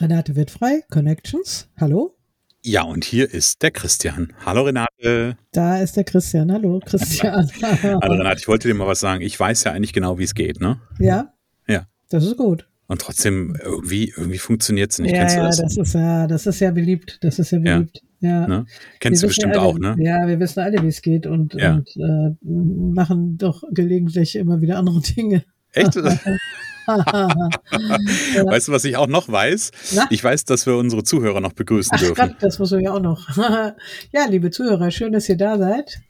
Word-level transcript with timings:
Renate 0.00 0.36
wird 0.36 0.50
frei, 0.50 0.82
Connections. 0.90 1.68
Hallo. 1.80 2.14
Ja, 2.62 2.82
und 2.82 3.04
hier 3.04 3.32
ist 3.32 3.62
der 3.62 3.70
Christian. 3.70 4.32
Hallo 4.44 4.62
Renate. 4.62 5.36
Da 5.52 5.78
ist 5.78 5.96
der 5.96 6.04
Christian. 6.04 6.52
Hallo, 6.52 6.80
Christian. 6.84 7.48
Hallo 7.62 8.14
Renate, 8.14 8.40
ich 8.40 8.48
wollte 8.48 8.68
dir 8.68 8.74
mal 8.74 8.86
was 8.86 9.00
sagen. 9.00 9.22
Ich 9.22 9.38
weiß 9.38 9.64
ja 9.64 9.72
eigentlich 9.72 9.92
genau, 9.92 10.18
wie 10.18 10.24
es 10.24 10.34
geht, 10.34 10.60
ne? 10.60 10.80
Ja. 10.98 11.32
Ja. 11.68 11.86
Das 12.10 12.24
ist 12.24 12.36
gut. 12.36 12.68
Und 12.88 13.00
trotzdem, 13.00 13.56
irgendwie, 13.62 14.12
irgendwie 14.16 14.38
funktioniert 14.38 14.92
es 14.92 14.98
nicht. 14.98 15.12
Ja, 15.12 15.20
Kennst 15.20 15.36
du 15.36 15.40
ja, 15.40 15.46
das? 15.46 15.56
das 15.60 15.76
ist 15.76 15.94
ja, 15.94 16.26
das 16.26 16.46
ist 16.46 16.60
ja 16.60 16.70
beliebt. 16.72 17.18
Das 17.22 17.38
ist 17.38 17.50
ja 17.52 17.58
Ja. 17.58 17.76
beliebt. 17.78 18.02
Ja. 18.20 18.46
Ne? 18.46 18.66
Kennst 19.00 19.22
Wir 19.22 19.26
du 19.26 19.30
bestimmt 19.30 19.54
alle, 19.56 19.62
auch, 19.62 19.78
ne? 19.78 19.94
Ja, 19.98 20.26
wir 20.26 20.38
wissen 20.40 20.60
alle, 20.60 20.82
wie 20.82 20.88
es 20.88 21.02
geht 21.02 21.26
und, 21.26 21.54
Ja. 21.54 21.74
und 21.74 21.88
äh, 21.96 22.34
machen 22.42 23.38
doch 23.38 23.62
gelegentlich 23.72 24.36
immer 24.36 24.60
wieder 24.60 24.76
andere 24.78 25.00
Dinge. 25.00 25.44
Echt? 25.72 25.94
Weißt 28.46 28.68
du, 28.68 28.72
was 28.72 28.84
ich 28.84 28.96
auch 28.96 29.08
noch 29.08 29.28
weiß? 29.28 29.70
Na? 29.94 30.06
Ich 30.10 30.22
weiß, 30.22 30.44
dass 30.44 30.66
wir 30.66 30.76
unsere 30.76 31.02
Zuhörer 31.02 31.40
noch 31.40 31.52
begrüßen 31.52 31.98
dürfen. 31.98 32.14
Gott, 32.14 32.36
das 32.40 32.58
muss 32.58 32.72
ich 32.72 32.82
ja 32.82 32.92
auch 32.92 33.00
noch. 33.00 33.28
ja, 33.36 34.26
liebe 34.28 34.50
Zuhörer, 34.50 34.90
schön, 34.90 35.12
dass 35.12 35.28
ihr 35.28 35.36
da 35.36 35.58
seid. 35.58 36.00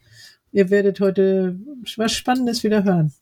Ihr 0.53 0.71
werdet 0.71 1.01
heute 1.01 1.59
was 1.97 2.13
Spannendes 2.13 2.63
wieder 2.63 2.85
hören. 2.85 3.13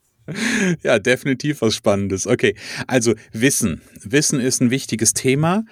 Ja, 0.82 0.98
definitiv 0.98 1.62
was 1.62 1.74
Spannendes. 1.74 2.26
Okay, 2.26 2.56
also 2.86 3.14
Wissen. 3.32 3.82
Wissen 4.02 4.40
ist 4.40 4.60
ein 4.60 4.70
wichtiges 4.70 5.12
Thema. 5.12 5.64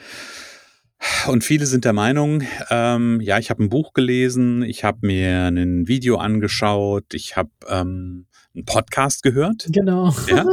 Und 1.26 1.42
viele 1.42 1.66
sind 1.66 1.84
der 1.84 1.92
Meinung, 1.92 2.42
ähm, 2.70 3.20
ja, 3.20 3.38
ich 3.38 3.50
habe 3.50 3.64
ein 3.64 3.68
Buch 3.68 3.92
gelesen, 3.92 4.62
ich 4.62 4.84
habe 4.84 4.98
mir 5.06 5.46
ein 5.46 5.88
Video 5.88 6.16
angeschaut, 6.16 7.12
ich 7.12 7.36
habe 7.36 7.50
ähm, 7.68 8.26
einen 8.54 8.64
Podcast 8.66 9.22
gehört. 9.22 9.66
Genau. 9.70 10.14
Ja, 10.28 10.44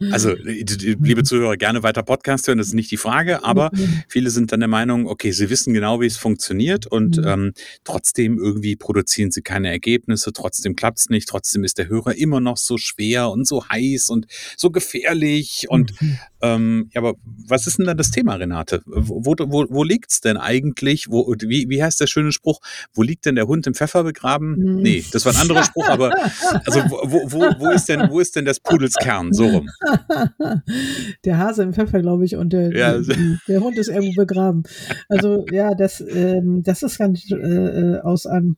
Also, 0.12 0.32
liebe 0.32 1.24
Zuhörer, 1.24 1.56
gerne 1.56 1.82
weiter 1.82 2.02
Podcast 2.04 2.46
hören, 2.46 2.58
das 2.58 2.68
ist 2.68 2.74
nicht 2.74 2.90
die 2.90 2.96
Frage, 2.96 3.44
aber 3.44 3.70
viele 4.08 4.30
sind 4.30 4.52
dann 4.52 4.60
der 4.60 4.68
Meinung, 4.68 5.06
okay, 5.08 5.32
sie 5.32 5.50
wissen 5.50 5.74
genau, 5.74 6.00
wie 6.00 6.06
es 6.06 6.16
funktioniert 6.16 6.86
und 6.86 7.16
Mhm. 7.18 7.24
ähm, 7.26 7.52
trotzdem 7.84 8.38
irgendwie 8.38 8.76
produzieren 8.76 9.30
sie 9.32 9.42
keine 9.42 9.70
Ergebnisse, 9.70 10.32
trotzdem 10.32 10.76
klappt's 10.76 11.08
nicht, 11.08 11.28
trotzdem 11.28 11.64
ist 11.64 11.78
der 11.78 11.88
Hörer 11.88 12.14
immer 12.16 12.40
noch 12.40 12.56
so 12.58 12.78
schwer 12.78 13.30
und 13.30 13.46
so 13.46 13.68
heiß 13.68 14.10
und 14.10 14.26
so 14.56 14.70
gefährlich 14.70 15.66
und 15.68 16.00
Mhm. 16.00 16.18
Ähm, 16.42 16.88
ja, 16.94 17.00
aber 17.00 17.14
was 17.46 17.66
ist 17.66 17.78
denn 17.78 17.86
da 17.86 17.94
das 17.94 18.10
Thema, 18.10 18.34
Renate? 18.34 18.82
Wo, 18.86 19.22
wo, 19.38 19.66
wo 19.68 19.84
liegt's 19.84 20.20
denn 20.20 20.36
eigentlich? 20.36 21.06
Wo, 21.10 21.34
wie, 21.46 21.68
wie 21.68 21.82
heißt 21.82 22.00
der 22.00 22.06
schöne 22.06 22.32
Spruch? 22.32 22.60
Wo 22.94 23.02
liegt 23.02 23.26
denn 23.26 23.34
der 23.34 23.46
Hund 23.46 23.66
im 23.66 23.74
Pfeffer 23.74 24.04
begraben? 24.04 24.56
Mhm. 24.58 24.82
Nee, 24.82 25.04
das 25.12 25.24
war 25.24 25.32
ein 25.34 25.40
anderer 25.40 25.64
Spruch, 25.64 25.88
aber 25.88 26.12
also 26.66 26.80
wo, 26.88 27.30
wo, 27.30 27.40
wo, 27.58 27.70
ist 27.70 27.88
denn, 27.88 28.08
wo 28.10 28.20
ist 28.20 28.36
denn 28.36 28.44
des 28.44 28.60
Pudels 28.60 28.94
Kern? 28.94 29.32
So 29.32 29.46
rum. 29.46 29.68
der 31.24 31.38
Hase 31.38 31.62
im 31.62 31.72
Pfeffer, 31.72 32.00
glaube 32.00 32.24
ich, 32.24 32.36
und 32.36 32.52
der, 32.52 32.74
Ja. 32.76 32.98
die- 32.98 33.38
der 33.48 33.60
Hund 33.60 33.76
ist 33.78 33.88
irgendwo 33.88 34.14
begraben. 34.22 34.62
Also 35.08 35.44
ja, 35.50 35.74
das, 35.74 36.00
ähm, 36.08 36.62
das 36.62 36.82
ist 36.82 36.98
ganz 36.98 37.30
äh, 37.30 37.34
äh, 37.34 38.00
aus 38.00 38.26
einem 38.26 38.56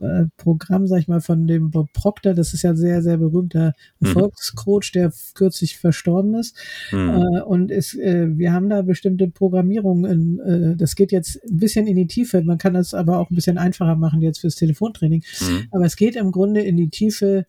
äh, 0.00 0.24
Programm, 0.36 0.86
sag 0.86 1.00
ich 1.00 1.08
mal, 1.08 1.20
von 1.20 1.46
dem 1.46 1.70
Bob 1.70 1.92
Proctor. 1.92 2.34
Das 2.34 2.52
ist 2.54 2.62
ja 2.62 2.74
sehr, 2.74 3.02
sehr 3.02 3.16
berühmter 3.18 3.72
Mhm. 4.00 4.08
Erfolgscoach, 4.08 4.92
der 4.92 5.12
kürzlich 5.34 5.78
verstorben 5.78 6.34
ist. 6.34 6.56
Hm. 6.90 7.08
Äh, 7.10 7.40
und 7.42 7.70
es, 7.70 7.94
äh, 7.94 8.26
wir 8.36 8.52
haben 8.52 8.68
da 8.68 8.82
bestimmte 8.82 9.28
Programmierungen. 9.28 10.04
In, 10.10 10.40
äh, 10.40 10.76
das 10.76 10.96
geht 10.96 11.12
jetzt 11.12 11.40
ein 11.44 11.58
bisschen 11.58 11.86
in 11.86 11.96
die 11.96 12.06
Tiefe. 12.06 12.42
Man 12.42 12.58
kann 12.58 12.74
das 12.74 12.92
aber 12.94 13.18
auch 13.18 13.30
ein 13.30 13.34
bisschen 13.34 13.58
einfacher 13.58 13.96
machen 13.96 14.20
jetzt 14.22 14.40
fürs 14.40 14.56
Telefontraining. 14.56 15.22
Hm. 15.38 15.68
Aber 15.70 15.84
es 15.84 15.96
geht 15.96 16.16
im 16.16 16.32
Grunde 16.32 16.62
in 16.62 16.76
die 16.76 16.88
Tiefe. 16.88 17.46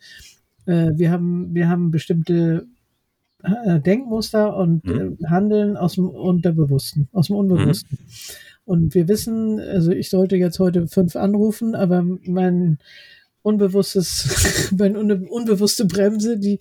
Äh, 0.66 0.92
wir 0.96 1.12
haben, 1.12 1.54
wir 1.54 1.70
haben 1.70 1.92
bestimmte 1.92 2.68
Denkmuster 3.86 4.58
und 4.58 4.84
Mhm. 4.86 5.18
Handeln 5.28 5.78
aus 5.78 5.94
dem 5.96 6.10
Unterbewussten, 6.10 7.10
aus 7.12 7.28
dem 7.28 7.36
Unbewussten. 7.36 8.00
Und 8.66 8.96
wir 8.96 9.08
wissen, 9.08 9.60
also 9.60 9.92
ich 9.92 10.10
sollte 10.10 10.36
jetzt 10.36 10.60
heute 10.60 10.88
fünf 10.88 11.16
anrufen, 11.16 11.76
aber 11.76 12.04
mein 12.26 12.80
unbewusstes, 13.44 14.72
meine 14.78 15.00
unbe 15.00 15.30
unbewusste 15.30 15.86
Bremse, 15.86 16.40
die, 16.40 16.58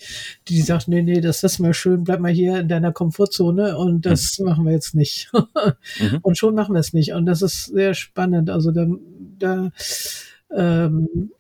die 0.49 0.61
sagt, 0.61 0.87
nee, 0.87 1.03
nee, 1.03 1.23
das 1.23 1.43
ist 1.43 1.59
mal 1.59 1.73
schön, 1.73 2.05
bleib 2.05 2.21
mal 2.21 2.31
hier 2.31 2.59
in 2.61 2.69
deiner 2.69 2.93
Komfortzone 2.93 3.79
und 3.79 4.05
das 4.05 4.39
machen 4.39 4.67
wir 4.67 4.73
jetzt 4.73 4.95
nicht. 4.95 5.31
Mhm. 5.33 6.19
Und 6.23 6.37
schon 6.37 6.55
machen 6.55 6.75
wir 6.75 6.81
es 6.81 6.93
nicht. 6.93 7.13
Und 7.13 7.27
das 7.27 7.41
ist 7.41 7.67
sehr 7.67 7.95
spannend. 7.95 8.51
Also 8.51 8.71
da, 8.71 8.87
da 9.39 9.73
ähm, 10.53 11.31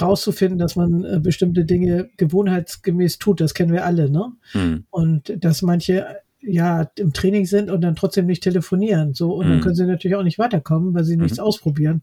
rauszufinden, 0.00 0.58
dass 0.58 0.76
man 0.76 1.04
äh, 1.04 1.20
bestimmte 1.20 1.64
Dinge 1.64 2.08
gewohnheitsgemäß 2.16 3.18
tut, 3.18 3.40
das 3.40 3.54
kennen 3.54 3.72
wir 3.72 3.84
alle, 3.84 4.10
ne? 4.10 4.32
Hm. 4.52 4.84
Und 4.90 5.32
dass 5.44 5.62
manche 5.62 6.06
ja 6.40 6.90
im 6.96 7.12
Training 7.12 7.46
sind 7.46 7.70
und 7.70 7.80
dann 7.80 7.96
trotzdem 7.96 8.26
nicht 8.26 8.42
telefonieren. 8.42 9.14
So, 9.14 9.34
und 9.34 9.48
dann 9.48 9.58
Mhm. 9.58 9.62
können 9.62 9.74
sie 9.74 9.84
natürlich 9.86 10.16
auch 10.16 10.22
nicht 10.22 10.38
weiterkommen, 10.38 10.94
weil 10.94 11.04
sie 11.04 11.16
nichts 11.16 11.38
ausprobieren. 11.38 12.02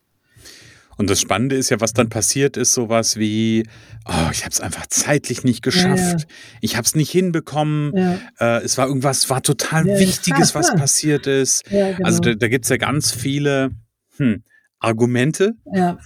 Und 0.97 1.09
das 1.09 1.19
Spannende 1.19 1.57
ist 1.57 1.69
ja, 1.72 1.81
was 1.81 1.91
dann 1.91 2.07
passiert 2.07 2.56
ist, 2.56 2.72
sowas 2.73 3.18
wie, 3.18 3.68
oh, 4.06 4.29
ich 4.31 4.44
habe 4.46 4.51
es 4.51 4.62
einfach 4.62 4.88
zeitlich 4.88 5.44
nicht 5.44 5.62
geschafft, 5.62 6.22
Ja, 6.22 6.25
ich 6.62 6.78
habe 6.78 6.85
es 6.85 6.96
nicht 6.96 7.12
hinbekommen, 7.12 7.91
Ja, 7.97 8.19
äh, 8.40 8.63
es 8.63 8.78
war 8.78 8.88
irgendwas, 8.88 9.29
war 9.29 9.44
total 9.44 9.85
Ja. 9.88 10.00
Wichtiges, 10.00 10.56
was 10.56 10.73
passiert 10.73 11.28
ist. 11.28 11.69
ja, 11.69 11.91
genau. 11.91 12.06
Also 12.07 12.22
da, 12.22 12.34
da 12.35 12.47
gibt's 12.47 12.69
ja 12.69 12.78
ganz 12.78 13.12
viele 13.12 13.72
hm, 14.17 14.44
Argumente, 14.79 15.56
ja, 15.73 15.97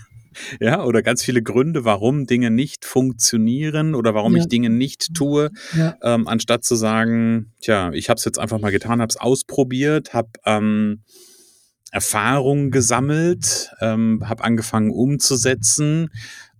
ja, 0.59 0.83
oder 0.83 1.01
ganz 1.01 1.23
viele 1.23 1.41
Gründe, 1.41 1.85
warum 1.85 2.25
Dinge 2.25 2.51
nicht 2.51 2.85
funktionieren 2.85 3.95
oder 3.95 4.13
warum 4.13 4.35
Ja. 4.35 4.41
ich 4.41 4.47
Dinge 4.47 4.69
nicht 4.69 5.13
tue, 5.13 5.51
ja, 5.75 5.95
ähm, 6.03 6.27
anstatt 6.27 6.63
zu 6.63 6.75
sagen, 6.75 7.53
tja, 7.61 7.91
ich 7.93 8.09
habe 8.09 8.17
es 8.17 8.25
jetzt 8.25 8.39
einfach 8.39 8.59
mal 8.59 8.71
getan, 8.71 9.01
habe 9.01 9.09
es 9.09 9.17
ausprobiert, 9.17 10.13
habe 10.13 10.29
ähm, 10.45 11.03
Erfahrungen 11.91 12.71
gesammelt, 12.71 13.71
ähm, 13.81 14.21
habe 14.27 14.43
angefangen 14.43 14.91
umzusetzen. 14.91 16.09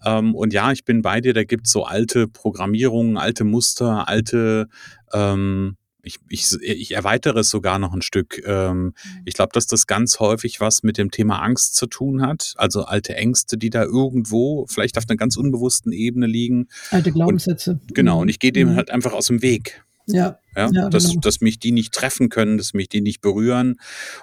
Ähm, 0.04 0.34
und 0.34 0.54
ja, 0.54 0.72
ich 0.72 0.86
bin 0.86 1.02
bei 1.02 1.22
dir, 1.22 1.34
da 1.34 1.44
gibt's 1.44 1.72
so 1.72 1.84
alte 1.84 2.28
Programmierungen, 2.28 3.18
alte 3.18 3.44
Muster, 3.44 4.08
alte, 4.08 4.68
ähm, 5.14 5.76
ich, 6.10 6.18
ich, 6.30 6.54
ich 6.62 6.92
erweitere 6.96 7.40
es 7.40 7.50
sogar 7.50 7.80
noch 7.80 7.94
ein 7.94 8.02
Stück. 8.02 8.42
Ähm, 8.46 8.94
ich 9.26 9.34
glaube, 9.36 9.52
dass 9.54 9.68
das 9.68 9.86
ganz 9.88 10.20
häufig 10.20 10.60
was 10.60 10.84
mit 10.84 10.98
dem 10.98 11.12
Thema 11.12 11.42
Angst 11.42 11.76
zu 11.76 11.86
tun 11.88 12.22
hat. 12.22 12.54
Also 12.58 12.84
alte 12.84 13.16
Ängste, 13.16 13.58
die 13.58 13.70
da 13.70 13.84
irgendwo 13.84 14.66
vielleicht 14.68 14.98
auf 14.98 15.06
einer 15.08 15.18
ganz 15.18 15.38
unbewussten 15.38 15.92
Ebene 15.92 16.26
liegen. 16.28 16.68
alte 16.92 17.12
Glaubenssätze. 17.12 17.80
Genau, 17.94 18.22
und 18.22 18.30
ich 18.30 18.40
gehe 18.40 18.52
dem 18.52 18.70
Mhm. 18.72 18.76
halt 18.76 18.90
einfach 18.92 19.14
aus 19.14 19.28
dem 19.28 19.42
Weg. 19.42 19.84
Ja, 20.08 20.40
Ja, 20.56 20.70
Ja, 20.72 20.90
dass, 20.90 21.10
genau. 21.10 21.22
dass 21.22 21.42
mich 21.42 21.60
die 21.60 21.72
nicht 21.72 21.94
treffen 21.94 22.30
können, 22.30 22.58
dass 22.58 22.74
mich 22.74 22.90
die 22.90 23.02
nicht 23.02 23.22
berühren 23.22 23.76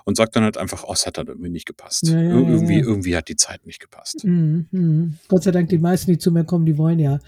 und 0.05 0.17
sagt 0.17 0.37
dann 0.37 0.43
halt 0.44 0.56
einfach, 0.58 0.84
oh, 0.87 0.93
es 0.93 1.06
hat 1.06 1.19
halt 1.19 1.28
irgendwie 1.28 1.50
nicht 1.50 1.67
gepasst. 1.67 2.08
Ja, 2.08 2.20
ja, 2.20 2.31
Ir- 2.31 2.43
ja, 2.43 2.49
irgendwie, 2.50 2.78
irgendwie 2.81 3.17
hat 3.17 3.28
die 3.28 3.37
Zeit 3.37 3.64
nicht 3.67 3.81
gepasst. 3.81 4.25
Mhm, 4.25 4.67
mhm. 4.70 5.14
Gott 5.28 5.43
sei 5.44 5.50
Dank, 5.52 5.69
die 5.69 5.78
meisten, 5.78 6.11
die 6.11 6.19
zu 6.19 6.32
mir 6.32 6.44
kommen, 6.44 6.67
die 6.67 6.76
wollen 6.78 6.99
ja. 6.99 7.19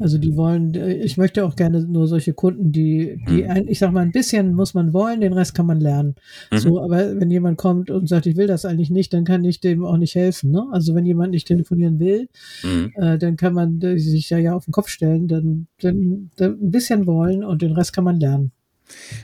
Also 0.00 0.18
die 0.18 0.36
wollen, 0.36 0.74
äh, 0.74 0.92
ich 0.94 1.16
möchte 1.16 1.44
auch 1.44 1.56
gerne 1.56 1.82
nur 1.86 2.06
solche 2.08 2.34
Kunden, 2.34 2.72
die, 2.72 3.18
die 3.28 3.42
Mhm. 3.44 3.50
ein, 3.50 3.68
ich 3.68 3.78
sag 3.78 3.92
mal, 3.92 4.00
ein 4.00 4.12
bisschen 4.12 4.54
muss 4.54 4.74
man 4.74 4.92
wollen, 4.92 5.20
den 5.20 5.32
Rest 5.32 5.54
kann 5.54 5.66
man 5.66 5.80
lernen. 5.80 6.14
Mhm. 6.50 6.58
So, 6.58 6.80
aber 6.82 7.18
wenn 7.20 7.30
jemand 7.30 7.58
kommt 7.58 7.90
und 7.90 8.08
sagt, 8.08 8.26
ich 8.26 8.36
will 8.36 8.46
das 8.46 8.64
eigentlich 8.64 8.90
nicht, 8.90 9.12
dann 9.12 9.24
kann 9.24 9.44
ich 9.44 9.60
dem 9.60 9.84
auch 9.84 9.96
nicht 9.96 10.14
helfen. 10.14 10.50
Ne? 10.50 10.66
Also 10.72 10.94
wenn 10.94 11.06
jemand 11.06 11.30
nicht 11.32 11.46
telefonieren 11.48 11.98
will, 11.98 12.28
Mhm. 12.62 12.92
äh, 12.96 13.18
dann 13.18 13.36
kann 13.36 13.54
man 13.54 13.80
äh, 13.80 13.98
sich 13.98 14.30
ja, 14.30 14.38
ja 14.38 14.54
auf 14.54 14.64
den 14.66 14.72
Kopf 14.72 14.88
stellen, 14.88 15.26
dann, 15.28 15.66
dann, 15.80 16.30
dann 16.36 16.52
ein 16.60 16.70
bisschen 16.70 17.06
wollen 17.06 17.42
und 17.44 17.62
den 17.62 17.72
Rest 17.72 17.92
kann 17.92 18.04
man 18.04 18.20
lernen. 18.20 18.51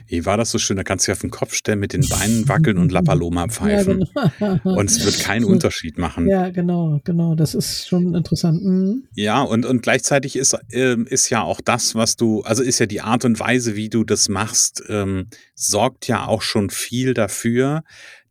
Wie 0.07 0.25
war 0.25 0.37
das 0.37 0.51
so 0.51 0.57
schön? 0.57 0.77
Da 0.77 0.83
kannst 0.83 1.05
du 1.07 1.11
dich 1.11 1.17
auf 1.17 1.21
den 1.21 1.29
Kopf 1.29 1.53
stellen, 1.53 1.79
mit 1.79 1.93
den 1.93 2.07
Beinen 2.07 2.47
wackeln 2.47 2.77
und 2.77 2.91
La 2.91 3.01
Paloma 3.01 3.47
pfeifen. 3.49 4.05
Ja, 4.15 4.31
genau. 4.39 4.59
Und 4.79 4.89
es 4.89 5.03
wird 5.03 5.19
keinen 5.19 5.45
Unterschied 5.45 5.97
machen. 5.97 6.27
Ja, 6.27 6.49
genau, 6.49 6.99
genau. 7.03 7.35
Das 7.35 7.55
ist 7.55 7.87
schon 7.87 8.15
interessant. 8.15 8.63
Mhm. 8.63 9.03
Ja, 9.13 9.41
und, 9.41 9.65
und 9.65 9.81
gleichzeitig 9.81 10.35
ist, 10.35 10.57
äh, 10.71 10.95
ist 11.05 11.29
ja 11.29 11.43
auch 11.43 11.61
das, 11.61 11.95
was 11.95 12.15
du, 12.15 12.41
also 12.41 12.63
ist 12.63 12.79
ja 12.79 12.85
die 12.85 13.01
Art 13.01 13.25
und 13.25 13.39
Weise, 13.39 13.75
wie 13.75 13.89
du 13.89 14.03
das 14.03 14.29
machst, 14.29 14.83
ähm, 14.89 15.27
sorgt 15.55 16.07
ja 16.07 16.25
auch 16.25 16.41
schon 16.41 16.69
viel 16.69 17.13
dafür, 17.13 17.83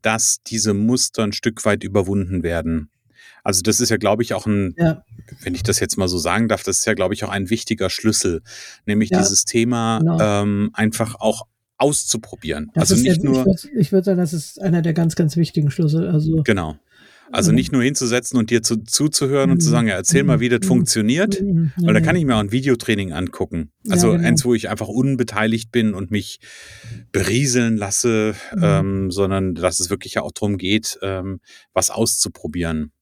dass 0.03 0.39
diese 0.47 0.75
Muster 0.75 1.25
ein 1.25 1.33
Stück 1.33 1.65
weit 1.65 1.85
überwunden 1.85 2.43
werden. 2.43 2.91
Also 3.49 3.63
das 3.63 3.81
ist 3.81 3.89
ja, 3.89 3.97
glaube 3.97 4.23
ich, 4.23 4.35
auch 4.35 4.45
ein, 4.45 4.75
ja. 4.77 5.03
wenn 5.41 5.55
ich 5.55 5.63
das 5.63 5.81
jetzt 5.81 5.97
mal 5.97 6.07
so 6.07 6.19
sagen 6.19 6.49
darf, 6.49 6.65
das 6.65 6.81
ist 6.81 6.85
ja, 6.85 6.93
glaube 6.93 7.15
ich, 7.15 7.25
auch 7.25 7.31
ein 7.31 7.49
wichtiger 7.49 7.89
Schlüssel, 7.89 8.43
nämlich 8.85 9.09
ja. 9.09 9.21
dieses 9.21 9.47
Thema 9.47 10.01
genau. 10.01 10.19
ähm, 10.21 10.71
einfach 10.75 11.15
auch 11.15 11.47
auszuprobieren. 11.79 12.71
Das 12.75 12.91
also 12.91 13.03
nicht 13.03 13.25
ja, 13.25 13.31
nur. 13.31 13.47
Ich 13.57 13.73
würde 13.73 13.91
würd 13.91 14.05
sagen, 14.05 14.19
das 14.19 14.35
ist 14.35 14.61
einer 14.61 14.83
der 14.83 14.93
ganz, 14.93 15.17
ganz 15.17 15.39
wichtigen 15.39 15.71
Schlüssel. 15.71 16.09
Also 16.09 16.43
genau. 16.43 16.77
Also 17.33 17.53
nicht 17.53 17.73
nur 17.73 17.83
hinzusetzen 17.83 18.39
und 18.39 18.51
dir 18.51 18.63
zu, 18.63 18.85
zuzuhören 18.85 19.51
und 19.51 19.63
zu 19.63 19.71
sagen, 19.71 19.89
ja, 19.89 19.95
erzähl 19.95 20.25
mal, 20.25 20.41
wie 20.41 20.51
das 20.51 20.67
funktioniert. 20.67 21.43
Weil 21.77 21.95
da 21.95 22.01
kann 22.01 22.17
ich 22.17 22.27
mir 22.27 22.37
auch 22.37 22.41
ein 22.41 22.53
Videotraining 22.53 23.13
angucken. 23.13 23.71
Also 23.89 24.09
ja, 24.09 24.17
genau. 24.17 24.29
eins, 24.29 24.45
wo 24.45 24.53
ich 24.53 24.69
einfach 24.69 24.89
unbeteiligt 24.89 25.73
bin 25.73 25.95
und 25.95 26.11
mich 26.11 26.41
berieseln 27.13 27.79
lasse, 27.79 28.35
mhm. 28.55 28.63
ähm, 28.63 29.11
sondern 29.11 29.55
dass 29.55 29.81
es 29.81 29.89
wirklich 29.89 30.19
auch 30.19 30.33
darum 30.33 30.59
geht, 30.59 30.99
ähm, 31.01 31.41
was 31.73 31.89
auszuprobieren. 31.89 32.93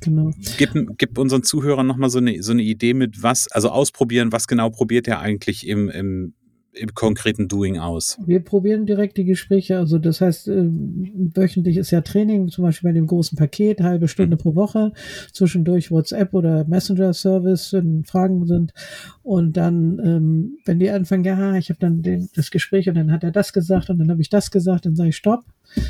Genau. 0.00 0.30
Gib, 0.58 0.70
gib 0.98 1.18
unseren 1.18 1.42
Zuhörern 1.42 1.86
nochmal 1.86 2.10
so 2.10 2.18
eine, 2.18 2.42
so 2.42 2.52
eine 2.52 2.62
Idee 2.62 2.94
mit 2.94 3.22
was, 3.22 3.48
also 3.48 3.70
ausprobieren, 3.70 4.32
was 4.32 4.46
genau 4.46 4.70
probiert 4.70 5.08
er 5.08 5.20
eigentlich 5.20 5.66
im, 5.66 5.88
im 5.88 6.34
im 6.74 6.94
konkreten 6.94 7.48
Doing 7.48 7.78
aus? 7.78 8.18
Wir 8.24 8.40
probieren 8.40 8.86
direkt 8.86 9.16
die 9.16 9.24
Gespräche. 9.24 9.78
Also 9.78 9.98
das 9.98 10.20
heißt, 10.20 10.48
äh, 10.48 10.64
wöchentlich 10.66 11.76
ist 11.76 11.90
ja 11.90 12.00
Training, 12.00 12.48
zum 12.48 12.64
Beispiel 12.64 12.90
bei 12.90 12.94
dem 12.94 13.06
großen 13.06 13.36
Paket, 13.36 13.80
halbe 13.80 14.08
Stunde 14.08 14.36
mhm. 14.36 14.40
pro 14.40 14.54
Woche, 14.54 14.92
zwischendurch 15.32 15.90
WhatsApp 15.90 16.34
oder 16.34 16.64
Messenger-Service, 16.66 17.72
wenn 17.72 18.04
Fragen 18.04 18.46
sind. 18.46 18.72
Und 19.22 19.56
dann, 19.56 20.00
ähm, 20.04 20.58
wenn 20.64 20.78
die 20.78 20.90
anfangen, 20.90 21.24
ja, 21.24 21.56
ich 21.56 21.70
habe 21.70 21.80
dann 21.80 22.02
den, 22.02 22.28
das 22.34 22.50
Gespräch 22.50 22.88
und 22.88 22.96
dann 22.96 23.12
hat 23.12 23.24
er 23.24 23.32
das 23.32 23.52
gesagt 23.52 23.90
und 23.90 23.98
dann 23.98 24.10
habe 24.10 24.20
ich 24.20 24.30
das 24.30 24.50
gesagt, 24.50 24.86
dann 24.86 24.96
sage 24.96 25.10
ich 25.10 25.16
Stopp. 25.16 25.44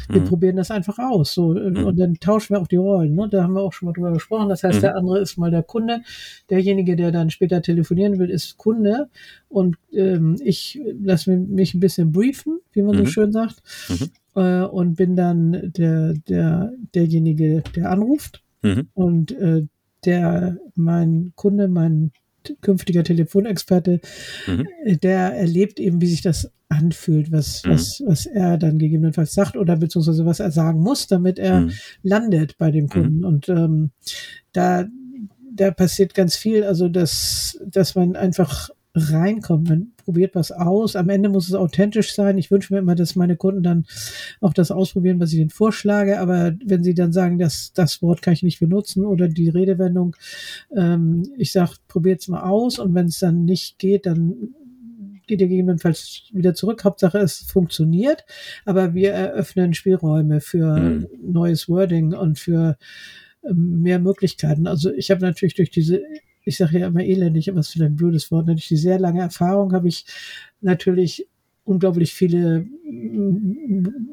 Wir 0.09 0.21
mhm. 0.21 0.27
probieren 0.27 0.57
das 0.57 0.71
einfach 0.71 0.99
aus. 0.99 1.35
So, 1.35 1.55
mhm. 1.55 1.85
Und 1.85 1.99
dann 1.99 2.15
tauschen 2.15 2.55
wir 2.55 2.61
auch 2.61 2.67
die 2.67 2.77
Rollen. 2.77 3.15
Ne? 3.15 3.29
Da 3.29 3.43
haben 3.43 3.55
wir 3.55 3.63
auch 3.63 3.73
schon 3.73 3.87
mal 3.87 3.93
drüber 3.93 4.13
gesprochen. 4.13 4.49
Das 4.49 4.63
heißt, 4.63 4.79
mhm. 4.79 4.83
der 4.83 4.97
andere 4.97 5.19
ist 5.21 5.37
mal 5.37 5.51
der 5.51 5.63
Kunde. 5.63 6.03
Derjenige, 6.51 6.97
der 6.97 7.13
dann 7.13 7.31
später 7.31 7.63
telefonieren 7.63 8.19
will, 8.19 8.31
ist 8.31 8.57
Kunde. 8.57 9.09
Und 9.49 9.77
ähm, 9.93 10.37
ich 10.43 10.81
lasse 11.03 11.37
mich 11.37 11.75
ein 11.75 11.81
bisschen 11.81 12.13
briefen, 12.13 12.61
wie 12.73 12.83
man 12.83 12.97
so 12.97 13.03
mhm. 13.03 13.09
schön 13.09 13.33
sagt. 13.33 13.63
Mhm. 13.89 14.11
Äh, 14.41 14.63
und 14.65 14.95
bin 14.97 15.17
dann 15.17 15.73
der, 15.77 16.15
der, 16.29 16.73
derjenige, 16.95 17.63
der 17.75 17.91
anruft. 17.91 18.43
Mhm. 18.63 18.89
Und 18.95 19.33
äh, 19.33 19.67
der, 20.05 20.59
mein 20.75 21.33
Kunde, 21.35 21.69
mein 21.69 22.13
künftiger 22.61 23.05
Telefonexperte, 23.05 24.01
mhm. 24.47 24.67
Der 25.03 25.35
erlebt 25.35 25.81
eben, 25.81 26.01
wie 26.01 26.07
sich 26.07 26.23
das 26.23 26.51
anfühlt, 26.69 27.33
was, 27.33 27.65
mhm. 27.65 27.71
was, 27.71 28.03
was 28.07 28.27
er 28.27 28.59
dann 28.59 28.79
gegebenenfalls 28.79 29.35
sagt 29.35 29.57
oder 29.57 29.77
beziehungsweise 29.77 30.27
was 30.27 30.41
er 30.41 30.51
sagen 30.51 30.81
muss, 30.81 31.07
damit 31.07 31.39
er 31.39 31.63
mhm. 31.63 31.73
landet 32.03 32.59
bei 32.59 32.71
dem 32.71 32.89
Kunden. 32.89 33.19
Mhm. 33.19 33.25
Und 33.25 33.49
ähm, 33.49 33.91
da, 34.53 34.87
da 35.53 35.71
passiert 35.71 36.15
ganz 36.15 36.37
viel, 36.37 36.65
also 36.65 36.89
dass, 36.89 37.59
dass 37.67 37.95
man 37.95 38.17
einfach 38.17 38.71
reinkommt. 38.95 39.69
Man 39.69 39.93
probiert 40.05 40.35
was 40.35 40.53
aus. 40.53 40.95
Am 40.97 41.09
Ende 41.09 41.29
muss 41.29 41.49
es 41.49 41.55
authentisch 41.55 42.15
sein. 42.15 42.39
Ich 42.39 42.51
wünsche 42.51 42.73
mir 42.73 42.79
immer, 42.79 42.95
dass 42.95 43.17
meine 43.17 43.37
Kunden 43.37 43.63
dann 43.63 43.87
auch 44.41 44.53
das 44.53 44.71
ausprobieren, 44.71 45.21
was 45.21 45.33
ich 45.33 45.41
ihnen 45.41 45.51
vorschlage. 45.51 46.21
Aber 46.21 46.55
wenn 46.65 46.85
sie 46.85 46.95
dann 46.95 47.13
sagen, 47.13 47.39
dass 47.39 47.73
das 47.73 48.03
Wort 48.03 48.23
kann 48.23 48.35
ich 48.35 48.43
nicht 48.43 48.61
benutzen 48.61 49.05
oder 49.05 49.29
die 49.29 49.49
Redewendung, 49.49 50.17
ähm, 50.77 51.29
ich 51.37 51.53
sage, 51.53 51.73
probiert 51.89 52.21
es 52.21 52.29
mal 52.29 52.43
aus. 52.43 52.79
Und 52.79 52.95
wenn 52.95 53.07
es 53.07 53.19
dann 53.19 53.45
nicht 53.45 53.79
geht, 53.79 54.07
dann 54.07 54.55
geht 55.27 55.41
ihr 55.41 55.49
gegebenenfalls 55.49 56.25
wieder 56.33 56.55
zurück. 56.55 56.85
Hauptsache, 56.85 57.19
es 57.19 57.39
funktioniert. 57.39 58.25
Aber 58.65 58.95
wir 58.95 59.13
eröffnen 59.13 59.75
Spielräume 59.75 60.41
für 60.41 60.77
mhm. 60.79 61.09
neues 61.21 61.69
Wording 61.69 62.15
und 62.15 62.39
für 62.39 62.77
ähm, 63.43 63.83
mehr 63.83 63.99
Möglichkeiten. 63.99 64.67
Also 64.67 64.93
ich 64.93 65.11
habe 65.11 65.23
natürlich 65.23 65.55
durch 65.55 65.71
diese 65.71 66.03
ich 66.45 66.57
sage 66.57 66.79
ja 66.79 66.87
immer 66.89 67.05
elendig, 67.05 67.51
was 67.55 67.69
für 67.69 67.85
ein 67.85 67.97
blödes 67.97 68.31
Wort, 68.31 68.49
durch 68.49 68.69
die 68.69 68.77
sehr 68.77 68.99
lange 68.99 69.21
Erfahrung 69.21 69.73
habe 69.73 69.89
ich 69.89 70.05
natürlich 70.61 71.27
unglaublich 71.65 72.13
viele, 72.13 72.67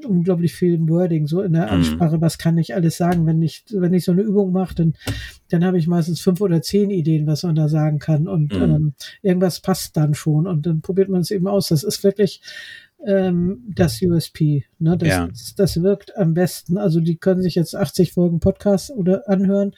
unglaublich 0.06 0.54
viel 0.54 0.80
Wording 0.88 1.28
so 1.28 1.42
in 1.42 1.54
der 1.54 1.66
mhm. 1.66 1.72
Ansprache. 1.72 2.22
Was 2.22 2.38
kann 2.38 2.58
ich 2.58 2.74
alles 2.74 2.98
sagen? 2.98 3.26
Wenn 3.26 3.42
ich, 3.42 3.66
wenn 3.72 3.94
ich 3.94 4.06
so 4.06 4.14
eine 4.14 4.22
Übung 4.22 4.54
mache, 4.54 4.76
dann, 4.76 4.94
dann 5.50 5.66
habe 5.66 5.78
ich 5.78 5.88
meistens 5.88 6.22
fünf 6.22 6.40
oder 6.40 6.62
zehn 6.62 6.90
Ideen, 6.90 7.28
was 7.28 7.44
man 7.44 7.56
da 7.56 7.68
sagen 7.68 8.00
kann. 8.00 8.28
Und 8.28 8.56
mhm. 8.56 8.62
ähm, 8.62 8.94
irgendwas 9.22 9.60
passt 9.60 9.98
dann 9.98 10.14
schon. 10.14 10.48
Und 10.48 10.66
dann 10.66 10.82
probiert 10.82 11.10
man 11.10 11.22
es 11.22 11.32
eben 11.32 11.48
aus. 11.48 11.68
Das 11.68 11.84
ist 11.84 12.04
wirklich 12.06 12.42
ähm, 13.06 13.64
das 13.76 14.02
USP. 14.02 14.64
Ne? 14.80 14.98
Das, 14.98 15.10
ja. 15.10 15.28
das, 15.28 15.56
das 15.56 15.84
wirkt 15.84 16.16
am 16.18 16.34
besten. 16.34 16.78
Also 16.78 17.02
die 17.02 17.18
können 17.18 17.42
sich 17.42 17.56
jetzt 17.56 17.76
80 17.76 18.14
Folgen 18.14 18.40
Podcast 18.40 18.92
oder 18.92 19.28
anhören 19.28 19.74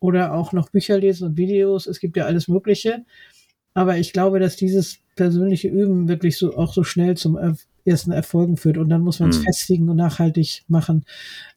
oder 0.00 0.34
auch 0.34 0.52
noch 0.52 0.70
Bücher 0.70 0.98
lesen 0.98 1.28
und 1.28 1.36
Videos. 1.36 1.86
Es 1.86 2.00
gibt 2.00 2.16
ja 2.16 2.26
alles 2.26 2.48
Mögliche. 2.48 3.04
Aber 3.74 3.96
ich 3.96 4.12
glaube, 4.12 4.40
dass 4.40 4.56
dieses 4.56 4.98
persönliche 5.16 5.68
Üben 5.68 6.08
wirklich 6.08 6.36
so 6.36 6.56
auch 6.56 6.72
so 6.72 6.82
schnell 6.82 7.16
zum 7.16 7.38
ersten 7.84 8.12
Erfolgen 8.12 8.56
führt. 8.56 8.78
Und 8.78 8.88
dann 8.88 9.02
muss 9.02 9.20
man 9.20 9.30
es 9.30 9.38
mhm. 9.38 9.44
festigen 9.44 9.88
und 9.88 9.96
nachhaltig 9.96 10.64
machen. 10.68 11.04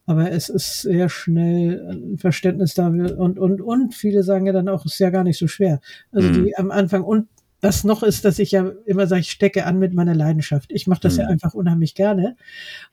Aber 0.06 0.32
es 0.32 0.50
ist 0.50 0.82
sehr 0.82 1.10
schnell 1.10 1.88
ein 1.90 2.18
Verständnis 2.18 2.74
da. 2.74 2.88
Und, 2.88 3.40
und, 3.40 3.62
und 3.62 3.94
viele 3.94 4.24
sagen 4.24 4.46
ja 4.46 4.54
dann 4.54 4.70
auch, 4.70 4.86
es 4.86 4.94
ist 4.94 5.00
ja 5.00 5.10
gar 5.10 5.24
nicht 5.24 5.38
so 5.38 5.48
schwer. 5.48 5.80
Also 6.12 6.30
mhm. 6.30 6.46
die 6.46 6.58
am 6.58 6.72
Anfang 6.72 7.04
und 7.04 7.28
was 7.62 7.84
noch 7.84 8.02
ist, 8.02 8.26
dass 8.26 8.40
ich 8.40 8.52
ja 8.52 8.72
immer 8.86 9.06
sage, 9.06 9.22
ich 9.22 9.32
stecke 9.32 9.66
an 9.66 9.78
mit 9.78 9.94
meiner 9.94 10.16
Leidenschaft. 10.16 10.72
Ich 10.72 10.88
mache 10.88 11.02
das 11.02 11.14
mhm. 11.14 11.22
ja 11.22 11.28
einfach 11.28 11.54
unheimlich 11.54 11.94
gerne. 11.94 12.36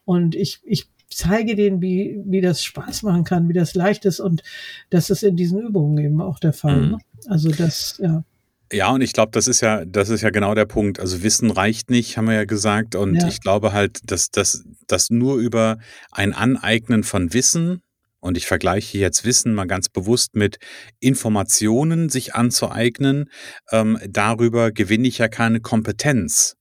Und 0.05 0.35
ich, 0.35 0.61
ich 0.62 0.89
zeige 1.10 1.56
denen, 1.56 1.81
wie, 1.81 2.20
wie 2.25 2.40
das 2.40 2.64
Spaß 2.64 3.02
machen 3.02 3.25
kann, 3.25 3.49
wie 3.49 3.55
das 3.55 3.75
leicht 3.75 4.05
ist 4.05 4.20
und 4.20 4.43
das 4.90 5.10
ist 5.10 5.22
in 5.22 5.37
diesen 5.37 5.60
Übungen 5.60 5.99
eben 6.05 6.20
auch 6.20 6.38
der 6.38 6.52
Fall. 6.52 6.81
Mhm. 6.81 6.90
Ne? 6.90 6.99
Also 7.26 7.50
das, 7.50 7.99
ja. 8.02 8.25
Ja, 8.70 8.90
und 8.90 9.00
ich 9.00 9.14
glaube, 9.14 9.31
das 9.32 9.49
ist 9.49 9.62
ja, 9.62 9.87
das 9.87 10.10
ist 10.10 10.20
ja 10.20 10.28
genau 10.28 10.55
der 10.55 10.66
Punkt. 10.66 11.00
Also 11.00 11.22
Wissen 11.22 11.50
reicht 11.50 11.88
nicht, 11.88 12.19
haben 12.19 12.26
wir 12.26 12.34
ja 12.34 12.44
gesagt. 12.44 12.96
Und 12.96 13.14
ja. 13.16 13.26
ich 13.26 13.40
glaube 13.40 13.72
halt, 13.72 14.00
dass 14.10 14.31
das 14.31 15.10
nur 15.10 15.37
über 15.37 15.78
ein 16.10 16.34
Aneignen 16.34 17.02
von 17.02 17.33
Wissen, 17.33 17.80
und 18.21 18.37
ich 18.37 18.47
vergleiche 18.47 18.99
jetzt 18.99 19.25
Wissen 19.25 19.54
mal 19.54 19.66
ganz 19.66 19.88
bewusst 19.88 20.35
mit 20.35 20.59
Informationen 20.99 22.09
sich 22.09 22.35
anzueignen, 22.35 23.30
ähm, 23.71 23.99
darüber 24.09 24.73
gewinne 24.73 25.09
ich 25.09 25.18
ja 25.18 25.28
keine 25.28 25.61
Kompetenz 25.61 26.58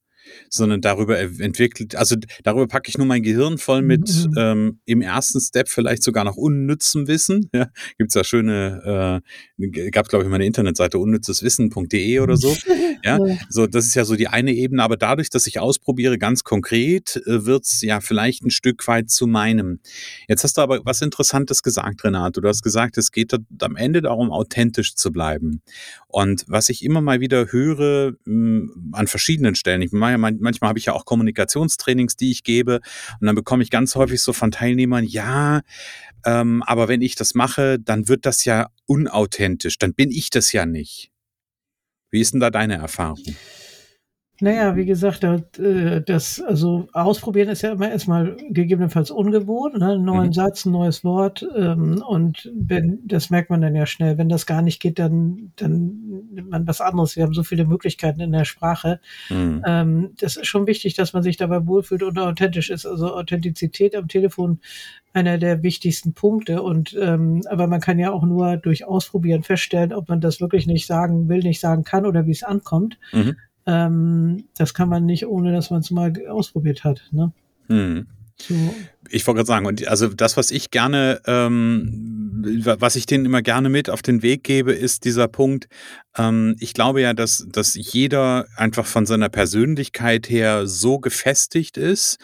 sondern 0.49 0.81
darüber 0.81 1.19
entwickelt, 1.19 1.95
also 1.95 2.15
darüber 2.43 2.67
packe 2.67 2.89
ich 2.89 2.97
nur 2.97 3.07
mein 3.07 3.23
Gehirn 3.23 3.57
voll 3.57 3.81
mit 3.81 4.07
mhm. 4.07 4.33
ähm, 4.37 4.79
im 4.85 5.01
ersten 5.01 5.39
Step 5.39 5.69
vielleicht 5.69 6.03
sogar 6.03 6.23
noch 6.23 6.35
unnützem 6.35 7.07
Wissen. 7.07 7.49
Ja, 7.57 7.69
Gibt 7.97 8.11
es 8.11 8.13
ja 8.13 8.23
schöne, 8.23 9.23
äh, 9.57 9.89
gab 9.89 10.09
glaube 10.09 10.23
ich 10.23 10.29
mal 10.29 10.35
eine 10.35 10.45
Internetseite 10.45 10.99
unnützeswissen.de 10.99 12.19
oder 12.19 12.37
so. 12.37 12.55
Ja, 13.03 13.19
so 13.49 13.67
das 13.67 13.85
ist 13.85 13.95
ja 13.95 14.05
so 14.05 14.15
die 14.15 14.27
eine 14.27 14.53
Ebene, 14.53 14.81
aber 14.81 14.97
dadurch, 14.97 15.29
dass 15.29 15.45
ich 15.45 15.59
ausprobiere, 15.59 16.17
ganz 16.17 16.43
konkret, 16.43 17.21
äh, 17.25 17.47
es 17.61 17.81
ja 17.81 18.01
vielleicht 18.01 18.43
ein 18.43 18.49
Stück 18.49 18.87
weit 18.87 19.09
zu 19.09 19.27
meinem. 19.27 19.79
Jetzt 20.27 20.43
hast 20.43 20.57
du 20.57 20.61
aber 20.61 20.81
was 20.83 21.01
Interessantes 21.01 21.63
gesagt, 21.63 22.03
Renate. 22.03 22.41
Du 22.41 22.47
hast 22.47 22.63
gesagt, 22.63 22.97
es 22.97 23.11
geht 23.11 23.33
am 23.61 23.75
Ende 23.75 24.01
darum, 24.01 24.31
authentisch 24.31 24.95
zu 24.95 25.11
bleiben. 25.11 25.61
Und 26.07 26.45
was 26.47 26.69
ich 26.69 26.83
immer 26.83 27.01
mal 27.01 27.19
wieder 27.19 27.51
höre 27.51 28.11
mh, 28.11 28.15
hm, 28.25 28.91
an 28.93 29.07
verschiedenen 29.07 29.55
Stellen, 29.55 29.81
ich 29.81 29.91
ja 29.91 30.17
manchmal 30.17 30.69
habe 30.69 30.79
ich 30.79 30.85
ja 30.85 30.93
auch 30.93 31.05
Kommunikationstrainings, 31.05 32.15
die 32.15 32.31
ich 32.31 32.43
gebe. 32.43 32.79
Und 33.19 33.27
dann 33.27 33.35
bekomme 33.35 33.63
ich 33.63 33.69
ganz 33.69 33.95
häufig 33.95 34.21
so 34.21 34.33
von 34.33 34.51
Teilnehmern, 34.51 35.03
ja, 35.03 35.61
ähm, 36.25 36.63
aber 36.63 36.87
wenn 36.87 37.01
ich 37.01 37.15
das 37.15 37.35
mache, 37.35 37.79
dann 37.79 38.07
wird 38.07 38.25
das 38.25 38.45
ja 38.45 38.69
unauthentisch. 38.85 39.77
Dann 39.77 39.93
bin 39.93 40.11
ich 40.11 40.29
das 40.29 40.51
ja 40.51 40.65
nicht. 40.65 41.11
Wie 42.09 42.21
ist 42.21 42.33
denn 42.33 42.39
da 42.39 42.49
deine 42.49 42.75
Erfahrung? 42.75 43.23
Naja, 44.39 44.75
wie 44.75 44.85
gesagt, 44.85 45.23
äh, 45.23 46.01
das, 46.01 46.39
also 46.41 46.87
ausprobieren 46.93 47.49
ist 47.49 47.63
ja 47.63 47.71
immer 47.71 47.89
erstmal 47.89 48.37
gegebenenfalls 48.49 49.09
ungewohnt, 49.09 49.79
ne? 49.79 49.93
einen 49.93 50.05
neuen 50.05 50.27
mhm. 50.27 50.33
Satz, 50.33 50.65
ein 50.65 50.73
neues 50.73 51.03
Wort. 51.03 51.47
Ähm, 51.55 52.03
und 52.07 52.51
wenn, 52.53 52.99
das 53.05 53.31
merkt 53.31 53.49
man 53.49 53.61
dann 53.61 53.75
ja 53.75 53.87
schnell. 53.87 54.19
Wenn 54.19 54.29
das 54.29 54.45
gar 54.45 54.61
nicht 54.61 54.79
geht, 54.79 54.99
dann, 54.99 55.53
dann 55.55 56.27
nimmt 56.31 56.51
man 56.51 56.67
was 56.67 56.81
anderes. 56.81 57.15
Wir 57.15 57.23
haben 57.23 57.33
so 57.33 57.41
viele 57.41 57.65
Möglichkeiten 57.65 58.21
in 58.21 58.31
der 58.31 58.45
Sprache. 58.45 58.99
Mhm. 59.29 59.63
Ähm, 59.65 60.09
das 60.19 60.37
ist 60.37 60.45
schon 60.45 60.67
wichtig, 60.67 60.93
dass 60.93 61.13
man 61.13 61.23
sich 61.23 61.37
dabei 61.37 61.65
wohlfühlt 61.65 62.03
und 62.03 62.19
authentisch 62.19 62.69
ist. 62.69 62.85
Also 62.85 63.15
Authentizität 63.15 63.95
am 63.95 64.07
Telefon 64.07 64.59
einer 65.13 65.39
der 65.39 65.63
wichtigsten 65.63 66.13
Punkte. 66.13 66.61
Und 66.61 66.95
ähm, 67.01 67.41
aber 67.49 67.65
man 67.65 67.81
kann 67.81 67.97
ja 67.97 68.11
auch 68.11 68.23
nur 68.23 68.57
durch 68.57 68.85
Ausprobieren 68.85 69.41
feststellen, 69.41 69.93
ob 69.93 70.09
man 70.09 70.21
das 70.21 70.39
wirklich 70.39 70.67
nicht 70.67 70.85
sagen 70.85 71.27
will, 71.27 71.39
nicht 71.39 71.59
sagen 71.59 71.83
kann 71.83 72.05
oder 72.05 72.27
wie 72.27 72.31
es 72.31 72.43
ankommt. 72.43 72.99
Mhm. 73.11 73.35
Ähm, 73.67 74.45
das 74.57 74.73
kann 74.73 74.89
man 74.89 75.05
nicht, 75.05 75.27
ohne 75.27 75.51
dass 75.51 75.69
man 75.69 75.81
es 75.81 75.91
mal 75.91 76.13
ausprobiert 76.27 76.83
hat. 76.83 77.01
Ne? 77.11 77.31
Hm. 77.67 78.07
So. 78.39 78.53
Ich 79.09 79.25
wollte 79.25 79.37
gerade 79.37 79.47
sagen, 79.47 79.65
und 79.65 79.87
also 79.87 80.07
das, 80.09 80.37
was 80.37 80.51
ich 80.51 80.69
gerne, 80.69 81.21
ähm, 81.25 82.43
was 82.63 82.95
ich 82.95 83.07
denen 83.07 83.25
immer 83.25 83.41
gerne 83.41 83.69
mit 83.69 83.89
auf 83.89 84.01
den 84.01 84.21
Weg 84.21 84.43
gebe, 84.43 84.73
ist 84.73 85.05
dieser 85.05 85.27
Punkt. 85.27 85.67
Ähm, 86.17 86.55
ich 86.59 86.73
glaube 86.73 87.01
ja, 87.01 87.13
dass, 87.13 87.47
dass 87.51 87.73
jeder 87.73 88.45
einfach 88.55 88.85
von 88.85 89.05
seiner 89.05 89.29
Persönlichkeit 89.29 90.29
her 90.29 90.67
so 90.67 90.99
gefestigt 90.99 91.77
ist, 91.77 92.17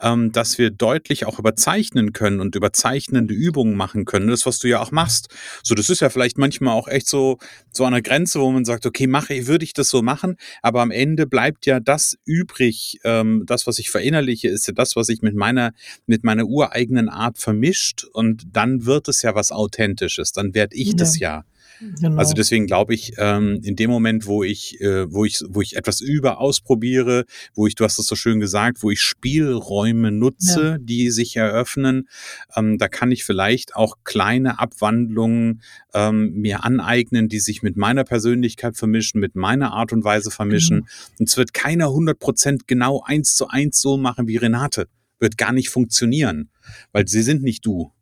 ähm, 0.00 0.32
dass 0.32 0.58
wir 0.58 0.70
deutlich 0.70 1.26
auch 1.26 1.38
überzeichnen 1.38 2.12
können 2.12 2.40
und 2.40 2.54
überzeichnende 2.54 3.34
Übungen 3.34 3.76
machen 3.76 4.04
können. 4.04 4.28
Das, 4.28 4.46
was 4.46 4.58
du 4.58 4.68
ja 4.68 4.80
auch 4.80 4.90
machst. 4.90 5.28
So, 5.62 5.74
das 5.74 5.90
ist 5.90 6.00
ja 6.00 6.10
vielleicht 6.10 6.38
manchmal 6.38 6.74
auch 6.74 6.88
echt 6.88 7.08
so, 7.08 7.38
so 7.72 7.84
an 7.84 7.92
der 7.92 8.02
Grenze, 8.02 8.40
wo 8.40 8.50
man 8.50 8.64
sagt, 8.64 8.86
okay, 8.86 9.06
mache, 9.06 9.46
würde 9.46 9.64
ich 9.64 9.72
das 9.72 9.88
so 9.88 10.02
machen, 10.02 10.36
aber 10.62 10.82
am 10.82 10.90
Ende 10.90 11.26
bleibt 11.26 11.66
ja 11.66 11.80
das 11.80 12.16
übrig, 12.24 12.98
ähm, 13.04 13.44
das, 13.46 13.66
was 13.66 13.78
ich 13.78 13.90
verinnerliche, 13.90 14.48
ist 14.48 14.66
ja 14.66 14.72
das, 14.72 14.96
was 14.96 15.08
ich 15.08 15.22
mit 15.22 15.34
meiner, 15.34 15.72
mit 16.06 16.24
meiner 16.24 16.44
ureigenen 16.46 17.08
Art 17.08 17.38
vermischt 17.38 18.04
und 18.04 18.44
dann 18.52 18.86
wird 18.86 19.08
es 19.08 19.22
ja 19.22 19.34
was 19.34 19.52
Authentisches, 19.52 20.32
dann 20.32 20.54
werde 20.54 20.76
ich 20.76 20.88
ja. 20.88 20.94
das 20.94 21.18
ja. 21.18 21.44
Genau. 21.80 22.18
Also 22.18 22.34
deswegen 22.34 22.66
glaube 22.66 22.94
ich, 22.94 23.14
ähm, 23.16 23.60
in 23.62 23.76
dem 23.76 23.90
Moment, 23.90 24.26
wo 24.26 24.44
ich, 24.44 24.80
äh, 24.80 25.10
wo 25.10 25.24
ich, 25.24 25.42
wo 25.48 25.62
ich 25.62 25.76
etwas 25.76 26.00
über 26.00 26.40
ausprobiere, 26.40 27.24
wo 27.54 27.66
ich, 27.66 27.74
du 27.74 27.84
hast 27.84 27.98
es 27.98 28.06
so 28.06 28.16
schön 28.16 28.40
gesagt, 28.40 28.82
wo 28.82 28.90
ich 28.90 29.00
Spielräume 29.00 30.12
nutze, 30.12 30.62
ja. 30.62 30.78
die 30.78 31.10
sich 31.10 31.36
eröffnen, 31.36 32.08
ähm, 32.54 32.78
da 32.78 32.88
kann 32.88 33.10
ich 33.10 33.24
vielleicht 33.24 33.76
auch 33.76 33.96
kleine 34.04 34.58
Abwandlungen 34.58 35.62
ähm, 35.94 36.32
mir 36.34 36.64
aneignen, 36.64 37.28
die 37.28 37.40
sich 37.40 37.62
mit 37.62 37.76
meiner 37.76 38.04
Persönlichkeit 38.04 38.76
vermischen, 38.76 39.20
mit 39.20 39.34
meiner 39.34 39.72
Art 39.72 39.92
und 39.92 40.04
Weise 40.04 40.30
vermischen. 40.30 40.78
Mhm. 40.78 40.86
Und 41.20 41.28
es 41.28 41.36
wird 41.36 41.54
keiner 41.54 41.86
100 41.86 42.18
Prozent 42.18 42.68
genau 42.68 43.02
eins 43.04 43.34
zu 43.34 43.48
eins 43.48 43.80
so 43.80 43.96
machen 43.96 44.28
wie 44.28 44.36
Renate. 44.36 44.88
Wird 45.18 45.38
gar 45.38 45.52
nicht 45.52 45.70
funktionieren, 45.70 46.50
weil 46.92 47.08
sie 47.08 47.22
sind 47.22 47.42
nicht 47.42 47.64
du 47.64 47.92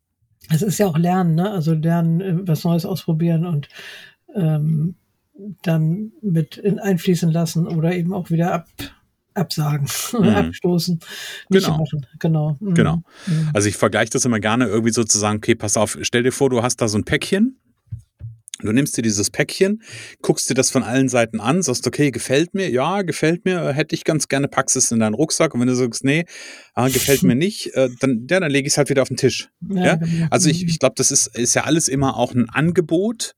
es 0.51 0.63
ist 0.63 0.79
ja 0.79 0.87
auch 0.87 0.99
Lernen, 0.99 1.35
ne? 1.35 1.51
Also 1.51 1.75
lernen, 1.75 2.21
äh, 2.21 2.49
was 2.49 2.65
Neues 2.65 2.85
ausprobieren 2.85 3.47
und 3.47 3.69
ähm, 4.35 4.95
dann 5.63 6.13
mit 6.21 6.57
in 6.57 6.79
einfließen 6.79 7.31
lassen 7.31 7.67
oder 7.67 7.93
eben 7.95 8.13
auch 8.13 8.31
wieder 8.31 8.53
ab, 8.53 8.69
absagen, 9.35 9.87
mhm. 10.19 10.29
abstoßen, 10.29 11.01
nicht 11.51 11.65
genau. 11.65 11.79
machen. 11.79 12.07
Genau. 12.19 12.57
Mhm. 12.61 12.75
Genau. 12.75 12.97
Mhm. 13.27 13.51
Also 13.55 13.69
ich 13.69 13.77
vergleiche 13.77 14.11
das 14.11 14.25
immer 14.25 14.41
gerne 14.41 14.67
irgendwie 14.67 14.93
so 14.93 15.05
zu 15.05 15.19
sagen, 15.19 15.39
okay, 15.39 15.55
pass 15.55 15.77
auf, 15.77 15.99
stell 16.03 16.23
dir 16.23 16.33
vor, 16.33 16.51
du 16.51 16.63
hast 16.63 16.77
da 16.77 16.89
so 16.89 16.99
ein 16.99 17.05
Päckchen 17.05 17.57
Du 18.61 18.73
nimmst 18.73 18.97
dir 18.97 19.03
dieses 19.03 19.31
Päckchen, 19.31 19.83
guckst 20.21 20.51
dir 20.51 20.55
das 20.55 20.71
von 20.71 20.83
allen 20.83 21.09
Seiten 21.09 21.39
an, 21.41 21.63
sagst, 21.63 21.87
okay, 21.87 22.11
gefällt 22.11 22.55
mir, 22.55 22.69
ja, 22.71 23.03
gefällt 23.03 23.45
mir, 23.45 23.73
hätte 23.73 23.95
ich 23.95 24.03
ganz 24.03 24.27
gerne, 24.27 24.49
packst 24.49 24.77
es 24.77 24.91
in 24.91 24.99
deinen 24.99 25.15
Rucksack 25.15 25.55
und 25.55 25.61
wenn 25.61 25.69
du 25.69 25.77
sagst, 25.77 26.03
nee, 26.03 26.25
ah, 26.75 26.89
gefällt 26.89 27.23
mir 27.23 27.35
nicht, 27.37 27.75
äh, 27.75 27.89
dann, 28.01 28.27
ja, 28.29 28.41
dann 28.41 28.51
lege 28.51 28.67
ich 28.67 28.73
es 28.73 28.79
halt 28.79 28.91
wieder 28.91 29.03
auf 29.03 29.09
den 29.09 29.17
Tisch. 29.17 29.49
Ja, 29.71 29.85
ja? 29.85 29.97
Genau. 29.97 30.27
Also 30.31 30.51
ich, 30.51 30.65
ich 30.65 30.79
glaube, 30.81 30.95
das 30.97 31.13
ist, 31.13 31.29
ist 31.37 31.55
ja 31.55 31.65
alles 31.65 31.89
immer 31.89 32.17
auch 32.17 32.35
ein 32.35 32.49
Angebot 32.49 33.37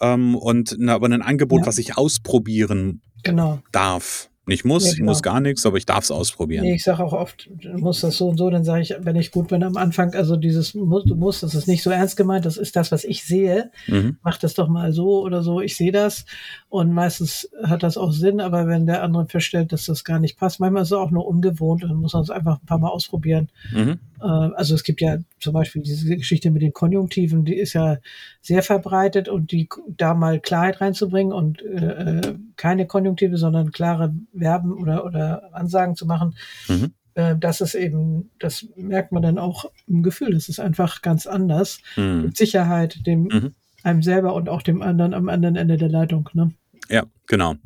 ähm, 0.00 0.34
und 0.34 0.74
na, 0.78 0.94
aber 0.94 1.08
ein 1.08 1.22
Angebot, 1.22 1.60
ja. 1.60 1.66
was 1.66 1.78
ich 1.78 1.96
ausprobieren 1.96 3.02
genau. 3.22 3.60
darf. 3.72 4.30
Nicht 4.48 4.64
muss, 4.64 4.84
ja, 4.84 4.90
genau. 4.92 5.02
ich 5.02 5.06
muss 5.06 5.22
gar 5.22 5.40
nichts, 5.40 5.66
aber 5.66 5.76
ich 5.76 5.86
darf 5.86 6.04
es 6.04 6.12
ausprobieren. 6.12 6.64
Nee, 6.64 6.74
ich 6.74 6.84
sage 6.84 7.02
auch 7.02 7.12
oft, 7.12 7.50
du 7.50 7.68
musst 7.78 8.04
das 8.04 8.16
so 8.16 8.28
und 8.28 8.38
so, 8.38 8.48
dann 8.48 8.62
sage 8.62 8.80
ich, 8.80 8.94
wenn 9.00 9.16
ich 9.16 9.32
gut 9.32 9.48
bin 9.48 9.64
am 9.64 9.76
Anfang, 9.76 10.14
also 10.14 10.36
dieses 10.36 10.72
du 10.72 10.84
musst, 10.84 11.42
das 11.42 11.56
ist 11.56 11.66
nicht 11.66 11.82
so 11.82 11.90
ernst 11.90 12.16
gemeint, 12.16 12.46
das 12.46 12.56
ist 12.56 12.76
das, 12.76 12.92
was 12.92 13.02
ich 13.02 13.24
sehe. 13.24 13.72
Mhm. 13.88 14.18
Mach 14.22 14.38
das 14.38 14.54
doch 14.54 14.68
mal 14.68 14.92
so 14.92 15.22
oder 15.22 15.42
so, 15.42 15.60
ich 15.60 15.76
sehe 15.76 15.90
das. 15.90 16.26
Und 16.68 16.92
meistens 16.92 17.50
hat 17.64 17.82
das 17.82 17.96
auch 17.96 18.12
Sinn, 18.12 18.40
aber 18.40 18.68
wenn 18.68 18.86
der 18.86 19.02
andere 19.02 19.26
feststellt, 19.26 19.72
dass 19.72 19.86
das 19.86 20.04
gar 20.04 20.20
nicht 20.20 20.38
passt, 20.38 20.60
manchmal 20.60 20.82
ist 20.82 20.88
es 20.88 20.92
auch 20.92 21.10
nur 21.10 21.26
ungewohnt, 21.26 21.82
dann 21.82 21.96
muss 21.96 22.12
man 22.12 22.22
es 22.22 22.30
einfach 22.30 22.60
ein 22.60 22.66
paar 22.66 22.78
Mal 22.78 22.90
ausprobieren. 22.90 23.48
Mhm. 23.72 23.98
Äh, 24.20 24.24
also 24.26 24.74
es 24.74 24.82
gibt 24.82 25.00
ja 25.00 25.18
zum 25.40 25.52
Beispiel 25.52 25.82
diese 25.82 26.16
Geschichte 26.16 26.50
mit 26.50 26.62
den 26.62 26.72
Konjunktiven, 26.72 27.44
die 27.44 27.56
ist 27.56 27.72
ja 27.72 27.98
sehr 28.40 28.62
verbreitet 28.62 29.28
und 29.28 29.52
die 29.52 29.68
da 29.88 30.14
mal 30.14 30.40
Klarheit 30.40 30.80
reinzubringen 30.80 31.32
und 31.32 31.62
äh, 31.62 32.20
äh 32.20 32.34
keine 32.56 32.86
Konjunktive, 32.86 33.36
sondern 33.36 33.70
klare 33.70 34.14
Verben 34.36 34.72
oder, 34.72 35.04
oder 35.04 35.50
Ansagen 35.52 35.94
zu 35.94 36.06
machen. 36.06 36.36
Mhm. 36.68 36.92
Äh, 37.14 37.36
das 37.38 37.60
ist 37.60 37.74
eben, 37.74 38.30
das 38.38 38.66
merkt 38.76 39.12
man 39.12 39.22
dann 39.22 39.38
auch 39.38 39.70
im 39.86 40.02
Gefühl. 40.02 40.32
Das 40.32 40.48
ist 40.48 40.60
einfach 40.60 41.02
ganz 41.02 41.26
anders. 41.26 41.80
Mhm. 41.96 42.22
Mit 42.22 42.36
Sicherheit 42.36 43.06
dem 43.06 43.22
mhm. 43.24 43.54
einem 43.82 44.02
selber 44.02 44.34
und 44.34 44.48
auch 44.48 44.62
dem 44.62 44.82
anderen 44.82 45.14
am 45.14 45.28
anderen 45.28 45.56
Ende 45.56 45.76
der 45.76 45.88
Leitung. 45.88 46.28
Ne? 46.34 46.52
Ja, 46.88 47.04
Genau. 47.28 47.56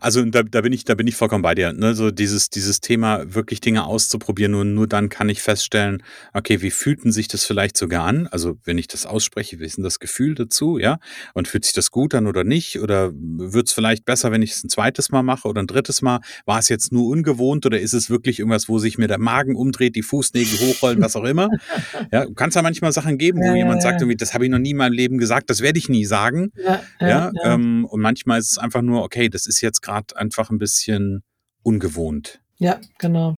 Also 0.00 0.24
da, 0.24 0.42
da 0.42 0.60
bin 0.60 0.72
ich, 0.72 0.84
da 0.84 0.94
bin 0.94 1.06
ich 1.06 1.16
vollkommen 1.16 1.42
bei 1.42 1.54
dir. 1.54 1.72
Ne? 1.72 1.94
So 1.94 2.10
dieses, 2.10 2.50
dieses 2.50 2.80
Thema, 2.80 3.34
wirklich 3.34 3.60
Dinge 3.60 3.84
auszuprobieren, 3.84 4.52
nur, 4.52 4.64
nur 4.64 4.86
dann 4.86 5.08
kann 5.08 5.28
ich 5.28 5.42
feststellen, 5.42 6.02
okay, 6.32 6.62
wie 6.62 6.70
fühlten 6.70 7.10
sich 7.10 7.28
das 7.28 7.44
vielleicht 7.44 7.76
sogar 7.76 8.04
an? 8.04 8.28
Also 8.28 8.58
wenn 8.64 8.78
ich 8.78 8.86
das 8.86 9.06
ausspreche, 9.06 9.58
wie 9.58 9.64
ist 9.64 9.76
denn 9.76 9.84
das 9.84 9.98
Gefühl 9.98 10.34
dazu, 10.34 10.78
ja? 10.78 10.98
Und 11.34 11.48
fühlt 11.48 11.64
sich 11.64 11.74
das 11.74 11.90
gut 11.90 12.14
an 12.14 12.26
oder 12.26 12.44
nicht? 12.44 12.80
Oder 12.80 13.10
wird 13.12 13.66
es 13.66 13.72
vielleicht 13.72 14.04
besser, 14.04 14.30
wenn 14.30 14.42
ich 14.42 14.52
es 14.52 14.64
ein 14.64 14.68
zweites 14.68 15.10
Mal 15.10 15.22
mache 15.22 15.48
oder 15.48 15.62
ein 15.62 15.66
drittes 15.66 16.02
Mal? 16.02 16.20
War 16.44 16.58
es 16.58 16.68
jetzt 16.68 16.92
nur 16.92 17.08
ungewohnt 17.08 17.66
oder 17.66 17.80
ist 17.80 17.94
es 17.94 18.10
wirklich 18.10 18.38
irgendwas, 18.38 18.68
wo 18.68 18.78
sich 18.78 18.96
mir 18.96 19.08
der 19.08 19.18
Magen 19.18 19.56
umdreht, 19.56 19.96
die 19.96 20.02
Fußnägel 20.02 20.58
hochrollen, 20.60 21.00
was 21.00 21.16
auch 21.16 21.24
immer? 21.24 21.48
Ja, 22.12 22.26
kann 22.34 22.48
es 22.48 22.54
ja 22.54 22.62
manchmal 22.62 22.92
Sachen 22.92 23.18
geben, 23.18 23.40
wo 23.40 23.46
ja, 23.46 23.56
jemand 23.56 23.76
ja, 23.76 23.90
sagt, 23.90 24.00
irgendwie, 24.00 24.16
das 24.16 24.34
habe 24.34 24.44
ich 24.44 24.50
noch 24.50 24.58
nie 24.58 24.70
in 24.70 24.76
meinem 24.76 24.92
Leben 24.92 25.18
gesagt, 25.18 25.50
das 25.50 25.60
werde 25.60 25.78
ich 25.78 25.88
nie 25.88 26.04
sagen. 26.04 26.50
Ja, 26.64 26.80
ja, 27.00 27.32
ähm, 27.44 27.84
und 27.84 28.00
manchmal 28.00 28.40
ist 28.40 28.52
es 28.52 28.58
einfach 28.58 28.82
nur, 28.82 28.99
okay, 29.02 29.28
das 29.28 29.46
ist 29.46 29.60
jetzt 29.60 29.82
gerade 29.82 30.16
einfach 30.16 30.50
ein 30.50 30.58
bisschen 30.58 31.22
ungewohnt. 31.62 32.40
Ja, 32.58 32.80
genau. 32.98 33.34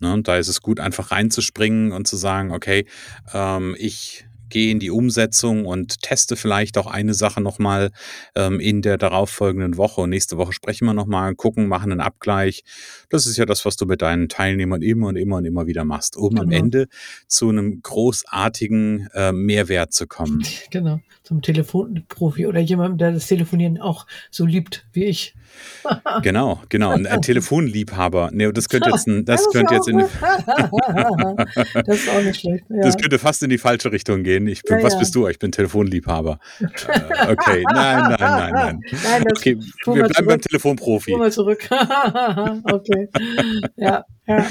Ne, 0.00 0.12
und 0.14 0.28
da 0.28 0.36
ist 0.36 0.48
es 0.48 0.62
gut, 0.62 0.80
einfach 0.80 1.10
reinzuspringen 1.10 1.92
und 1.92 2.08
zu 2.08 2.16
sagen, 2.16 2.52
okay, 2.52 2.86
ähm, 3.32 3.76
ich 3.78 4.26
gehe 4.50 4.70
in 4.70 4.78
die 4.80 4.90
Umsetzung 4.90 5.64
und 5.64 6.02
teste 6.02 6.36
vielleicht 6.36 6.76
auch 6.78 6.86
eine 6.86 7.14
Sache 7.14 7.40
nochmal 7.40 7.90
ähm, 8.34 8.60
in 8.60 8.82
der 8.82 8.98
darauffolgenden 8.98 9.76
Woche. 9.76 10.02
Und 10.02 10.10
nächste 10.10 10.36
Woche 10.36 10.52
sprechen 10.52 10.86
wir 10.86 10.94
nochmal, 10.94 11.34
gucken, 11.34 11.68
machen 11.68 11.92
einen 11.92 12.00
Abgleich. 12.00 12.64
Das 13.08 13.26
ist 13.26 13.36
ja 13.36 13.46
das, 13.46 13.64
was 13.64 13.76
du 13.76 13.86
mit 13.86 14.02
deinen 14.02 14.28
Teilnehmern 14.28 14.82
immer 14.82 15.08
und 15.08 15.16
immer 15.16 15.36
und 15.36 15.44
immer 15.44 15.66
wieder 15.66 15.84
machst, 15.84 16.16
um 16.16 16.30
genau. 16.30 16.42
am 16.42 16.50
Ende 16.50 16.88
zu 17.26 17.48
einem 17.48 17.80
großartigen 17.82 19.08
äh, 19.14 19.32
Mehrwert 19.32 19.92
zu 19.92 20.06
kommen. 20.06 20.44
Genau, 20.70 21.00
zum 21.22 21.42
Telefonprofi 21.42 22.46
oder 22.46 22.60
jemandem, 22.60 22.98
der 22.98 23.12
das 23.12 23.26
Telefonieren 23.26 23.80
auch 23.80 24.06
so 24.30 24.44
liebt 24.44 24.86
wie 24.92 25.04
ich. 25.04 25.34
genau, 26.22 26.60
genau. 26.68 26.90
Ein, 26.90 27.06
ein 27.06 27.22
Telefonliebhaber. 27.22 28.30
Nee, 28.32 28.52
das 28.52 28.68
könnte 28.68 28.90
jetzt, 28.90 29.06
ein, 29.06 29.24
das, 29.24 29.44
das 29.44 29.52
könnte 29.52 29.74
jetzt 29.74 29.88
in 29.88 29.98
Das 31.86 31.96
ist 31.96 32.08
auch 32.08 32.22
nicht 32.22 32.40
schlecht. 32.40 32.64
Ja. 32.68 32.82
Das 32.82 32.96
könnte 32.96 33.18
fast 33.18 33.42
in 33.42 33.50
die 33.50 33.58
falsche 33.58 33.92
Richtung 33.92 34.22
gehen. 34.22 34.39
Ich 34.46 34.62
bin, 34.62 34.78
ja, 34.78 34.84
was 34.84 34.94
ja. 34.94 34.98
bist 34.98 35.14
du? 35.14 35.28
Ich 35.28 35.38
bin 35.38 35.52
Telefonliebhaber. 35.52 36.38
äh, 36.60 37.32
okay, 37.32 37.64
nein, 37.72 38.02
nein, 38.02 38.16
nein, 38.18 38.52
nein. 38.52 38.80
nein 39.04 39.24
okay, 39.30 39.56
wir 39.56 39.92
bleiben 39.92 40.14
zurück. 40.14 40.28
beim 40.28 40.40
Telefonprofi. 40.40 41.16
mal 41.16 41.32
zurück. 41.32 41.68
okay. 41.70 43.08
Ja, 43.76 44.04
ja. 44.26 44.46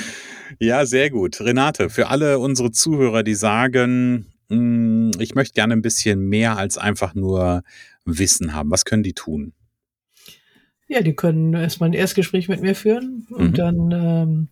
Ja, 0.60 0.86
sehr 0.86 1.10
gut. 1.10 1.40
Renate, 1.42 1.90
für 1.90 2.08
alle 2.08 2.40
unsere 2.40 2.72
Zuhörer, 2.72 3.24
die 3.24 3.36
sagen, 3.36 4.26
hm, 4.50 5.12
ich 5.20 5.36
möchte 5.36 5.54
gerne 5.54 5.74
ein 5.74 5.82
bisschen 5.82 6.28
mehr 6.28 6.58
als 6.58 6.78
einfach 6.78 7.14
nur 7.14 7.64
Wissen 8.06 8.54
haben. 8.54 8.72
Was 8.72 8.86
können 8.86 9.04
die 9.04 9.14
tun? 9.14 9.54
Ja, 10.88 11.02
die 11.02 11.14
können 11.14 11.54
erstmal 11.54 11.90
ein 11.90 11.94
Erstgespräch 11.94 12.50
mit 12.50 12.62
mir 12.62 12.74
führen 12.74 13.28
und 13.30 13.52
mhm. 13.52 13.54
dann, 13.54 13.92
ähm, 13.92 14.48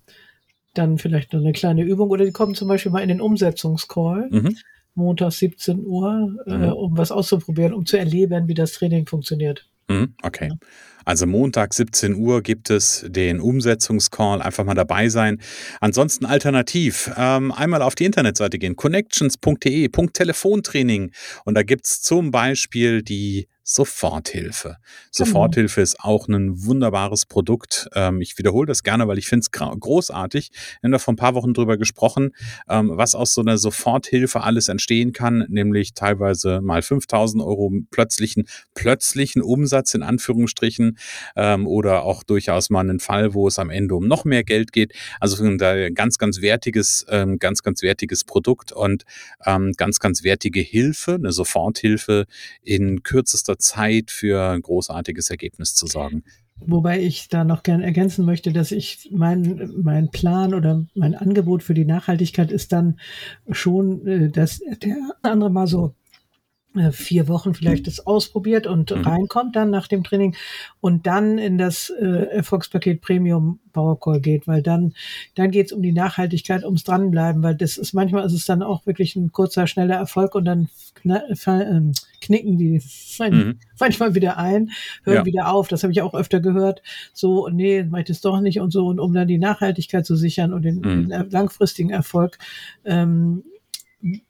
dann 0.75 0.99
vielleicht 0.99 1.33
noch 1.33 1.41
eine 1.41 1.51
kleine 1.51 1.83
Übung 1.83 2.09
oder 2.09 2.25
die 2.25 2.31
kommen 2.31 2.53
zum 2.53 2.67
Beispiel 2.67 2.91
mal 2.91 3.01
in 3.01 3.09
den 3.09 3.21
Umsetzungscall. 3.21 4.29
Mhm. 4.29 4.55
Montag 4.97 5.31
17 5.31 5.85
Uhr, 5.85 6.35
äh, 6.45 6.57
mhm. 6.57 6.73
um 6.73 6.97
was 6.97 7.11
auszuprobieren, 7.11 7.73
um 7.73 7.85
zu 7.85 7.97
erleben, 7.97 8.47
wie 8.47 8.53
das 8.53 8.73
Training 8.73 9.05
funktioniert. 9.05 9.69
Mhm, 9.87 10.15
okay. 10.23 10.49
Also 11.05 11.25
Montag 11.25 11.73
17 11.73 12.15
Uhr 12.15 12.41
gibt 12.41 12.69
es 12.69 13.05
den 13.07 13.39
Umsetzungscall. 13.39 14.41
Einfach 14.41 14.65
mal 14.65 14.73
dabei 14.73 15.07
sein. 15.07 15.39
Ansonsten 15.79 16.25
alternativ 16.25 17.09
ähm, 17.15 17.53
einmal 17.53 17.81
auf 17.81 17.95
die 17.95 18.03
Internetseite 18.03 18.59
gehen. 18.59 18.75
connections.de, 18.75 19.87
Telefontraining. 19.87 21.11
Und 21.45 21.55
da 21.55 21.63
gibt 21.63 21.85
es 21.85 22.01
zum 22.01 22.31
Beispiel 22.31 23.03
die 23.03 23.47
Soforthilfe. 23.69 24.77
Genau. 24.77 24.79
Soforthilfe 25.11 25.81
ist 25.81 25.99
auch 25.99 26.29
ein 26.29 26.65
wunderbares 26.65 27.25
Produkt. 27.25 27.89
Ähm, 27.93 28.21
ich 28.21 28.37
wiederhole 28.37 28.65
das 28.65 28.81
gerne, 28.81 29.09
weil 29.09 29.17
ich 29.17 29.27
finde 29.27 29.41
es 29.41 29.51
großartig. 29.51 30.51
Wir 30.79 30.87
haben 30.87 30.93
da 30.93 30.99
vor 30.99 31.13
ein 31.13 31.17
paar 31.17 31.35
Wochen 31.35 31.53
drüber 31.53 31.75
gesprochen, 31.77 32.31
ähm, 32.69 32.91
was 32.93 33.13
aus 33.13 33.33
so 33.33 33.41
einer 33.41 33.57
Soforthilfe 33.57 34.39
alles 34.39 34.69
entstehen 34.69 35.11
kann, 35.11 35.45
nämlich 35.49 35.93
teilweise 35.93 36.61
mal 36.61 36.81
5000 36.81 37.43
Euro 37.43 37.73
plötzlichen, 37.91 38.47
plötzlichen 38.73 39.41
Umsatz 39.41 39.93
in 39.93 40.01
Anführungsstrichen 40.01 40.97
ähm, 41.35 41.67
oder 41.67 42.03
auch 42.03 42.23
durchaus 42.23 42.69
mal 42.69 42.79
einen 42.79 43.01
Fall, 43.01 43.33
wo 43.33 43.49
es 43.49 43.59
am 43.59 43.69
Ende 43.69 43.95
um 43.95 44.07
noch 44.07 44.23
mehr 44.23 44.45
Geld 44.45 44.71
geht. 44.71 44.93
Also 45.19 45.43
ein 45.43 45.57
ganz, 45.93 46.17
ganz 46.17 46.41
wertiges, 46.41 47.05
ganz, 47.39 47.63
ganz 47.63 47.81
wertiges 47.81 48.23
Produkt 48.23 48.71
und 48.71 49.03
ganz, 49.43 49.99
ganz 49.99 50.23
wertige 50.23 50.61
Hilfe, 50.61 51.15
eine 51.15 51.31
Soforthilfe 51.31 52.25
in 52.61 53.03
kürzester 53.03 53.56
Zeit 53.57 54.11
für 54.11 54.51
ein 54.51 54.61
großartiges 54.61 55.29
Ergebnis 55.29 55.75
zu 55.75 55.87
sorgen. 55.87 56.23
Wobei 56.59 56.99
ich 57.01 57.29
da 57.29 57.43
noch 57.43 57.61
gern 57.61 57.81
ergänzen 57.81 58.25
möchte, 58.25 58.51
dass 58.51 58.71
ich 58.71 59.09
mein, 59.11 59.71
mein 59.77 60.09
Plan 60.09 60.53
oder 60.53 60.85
mein 60.95 61.13
Angebot 61.13 61.61
für 61.61 61.75
die 61.75 61.85
Nachhaltigkeit 61.85 62.51
ist 62.51 62.73
dann 62.73 62.99
schon, 63.51 64.05
äh, 64.07 64.29
dass 64.29 64.61
der 64.81 64.97
andere 65.21 65.51
mal 65.51 65.67
so 65.67 65.93
vier 66.91 67.27
Wochen 67.27 67.53
vielleicht 67.53 67.87
das 67.87 68.05
ausprobiert 68.05 68.67
und 68.67 68.91
mhm. 68.91 69.01
reinkommt 69.01 69.55
dann 69.55 69.69
nach 69.69 69.87
dem 69.87 70.03
Training 70.03 70.35
und 70.79 71.07
dann 71.07 71.37
in 71.37 71.57
das 71.57 71.89
äh, 71.89 72.05
Erfolgspaket 72.05 73.01
Premium 73.01 73.59
Powercall 73.77 74.19
geht, 74.19 74.47
weil 74.47 74.63
dann, 74.63 74.93
dann 75.35 75.51
geht 75.51 75.67
es 75.67 75.71
um 75.71 75.83
die 75.83 75.91
Nachhaltigkeit, 75.91 76.63
ums 76.63 76.83
Dranbleiben, 76.83 77.43
weil 77.43 77.55
das 77.55 77.77
ist 77.77 77.93
manchmal 77.93 78.25
ist 78.25 78.33
es 78.33 78.45
dann 78.45 78.63
auch 78.63 78.87
wirklich 78.87 79.15
ein 79.15 79.31
kurzer, 79.31 79.67
schneller 79.67 79.95
Erfolg 79.95 80.33
und 80.33 80.45
dann 80.45 80.69
äh, 81.03 81.81
knicken 82.19 82.57
die 82.57 82.81
mhm. 83.19 83.59
manchmal 83.79 84.15
wieder 84.15 84.37
ein, 84.37 84.71
hören 85.03 85.17
ja. 85.17 85.25
wieder 85.25 85.51
auf. 85.51 85.67
Das 85.67 85.83
habe 85.83 85.93
ich 85.93 86.01
auch 86.01 86.15
öfter 86.15 86.39
gehört. 86.39 86.81
So, 87.13 87.49
nee, 87.49 87.83
mach 87.83 87.99
ich 87.99 88.05
das 88.05 88.21
doch 88.21 88.41
nicht 88.41 88.59
und 88.59 88.71
so. 88.71 88.87
Und 88.87 88.99
um 88.99 89.13
dann 89.13 89.27
die 89.27 89.37
Nachhaltigkeit 89.37 90.05
zu 90.05 90.15
sichern 90.15 90.53
und 90.53 90.63
den, 90.63 90.77
mhm. 90.77 91.09
den 91.09 91.29
langfristigen 91.29 91.91
Erfolg, 91.91 92.39
ähm, 92.83 93.43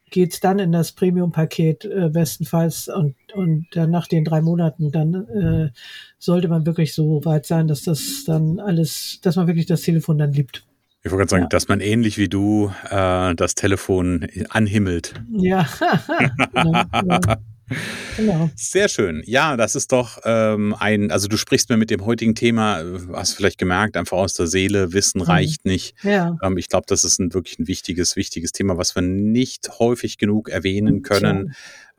geht's 0.10 0.40
dann 0.40 0.60
in 0.60 0.72
das 0.72 0.92
Premium-Paket 0.94 1.86
äh, 1.86 2.10
bestenfalls 2.10 2.88
und, 2.88 3.16
und 3.34 3.68
dann 3.74 3.92
nach 3.92 4.08
den 4.08 4.24
drei 4.24 4.42
Monaten, 4.42 4.92
dann 4.92 5.14
äh, 5.30 5.70
sollte 6.18 6.48
man 6.48 6.66
wirklich 6.66 6.94
so 6.94 7.24
weit 7.26 7.46
sein, 7.46 7.68
dass 7.68 7.84
das 7.84 8.24
dann 8.26 8.60
alles, 8.60 9.20
dass 9.22 9.36
man 9.36 9.48
wirklich 9.48 9.66
das 9.66 9.82
Telefon 9.82 10.18
dann 10.18 10.34
liebt. 10.34 10.66
Ich 11.04 11.12
wollte 11.12 11.20
gerade 11.20 11.30
sagen, 11.30 11.44
ja. 11.44 11.50
dass 11.50 11.68
man 11.68 11.80
ähnlich 11.80 12.18
wie 12.18 12.28
du 12.28 12.72
äh, 12.90 13.36
das 13.36 13.56
Telefon 13.56 14.28
anhimmelt. 14.50 15.14
Ja. 15.32 15.68
genau, 16.54 16.84
genau. 16.92 17.20
Genau. 18.16 18.50
Sehr 18.56 18.88
schön. 18.88 19.22
Ja, 19.26 19.58
das 19.58 19.76
ist 19.76 19.92
doch 19.92 20.20
ähm, 20.24 20.76
ein, 20.80 21.12
also 21.12 21.28
du 21.28 21.38
sprichst 21.38 21.70
mir 21.70 21.78
mit 21.78 21.90
dem 21.90 22.06
heutigen 22.06 22.36
Thema, 22.36 22.84
hast 23.14 23.34
vielleicht 23.34 23.58
gemerkt, 23.58 23.98
einfach 23.98 24.18
aus 24.18 24.34
der 24.34 24.48
Seele, 24.48 24.94
Wissen 24.94 25.20
mhm. 25.20 25.26
reicht 25.26 25.66
nicht. 25.66 25.96
Ja. 26.04 26.38
Ähm, 26.42 26.58
ich 26.58 26.70
glaube, 26.70 26.86
das 26.88 27.04
ist 27.04 27.20
ein, 27.20 27.34
wirklich 27.34 27.60
ein 27.60 27.68
wichtiges, 27.68 28.16
wichtiges 28.16 28.52
Thema, 28.52 28.78
was 28.78 28.96
wir 28.96 29.02
nicht 29.02 29.70
häufig 29.80 30.18
genug 30.18 30.50
erwähnen 30.50 31.02
können. 31.02 31.48
Ja 31.48 31.54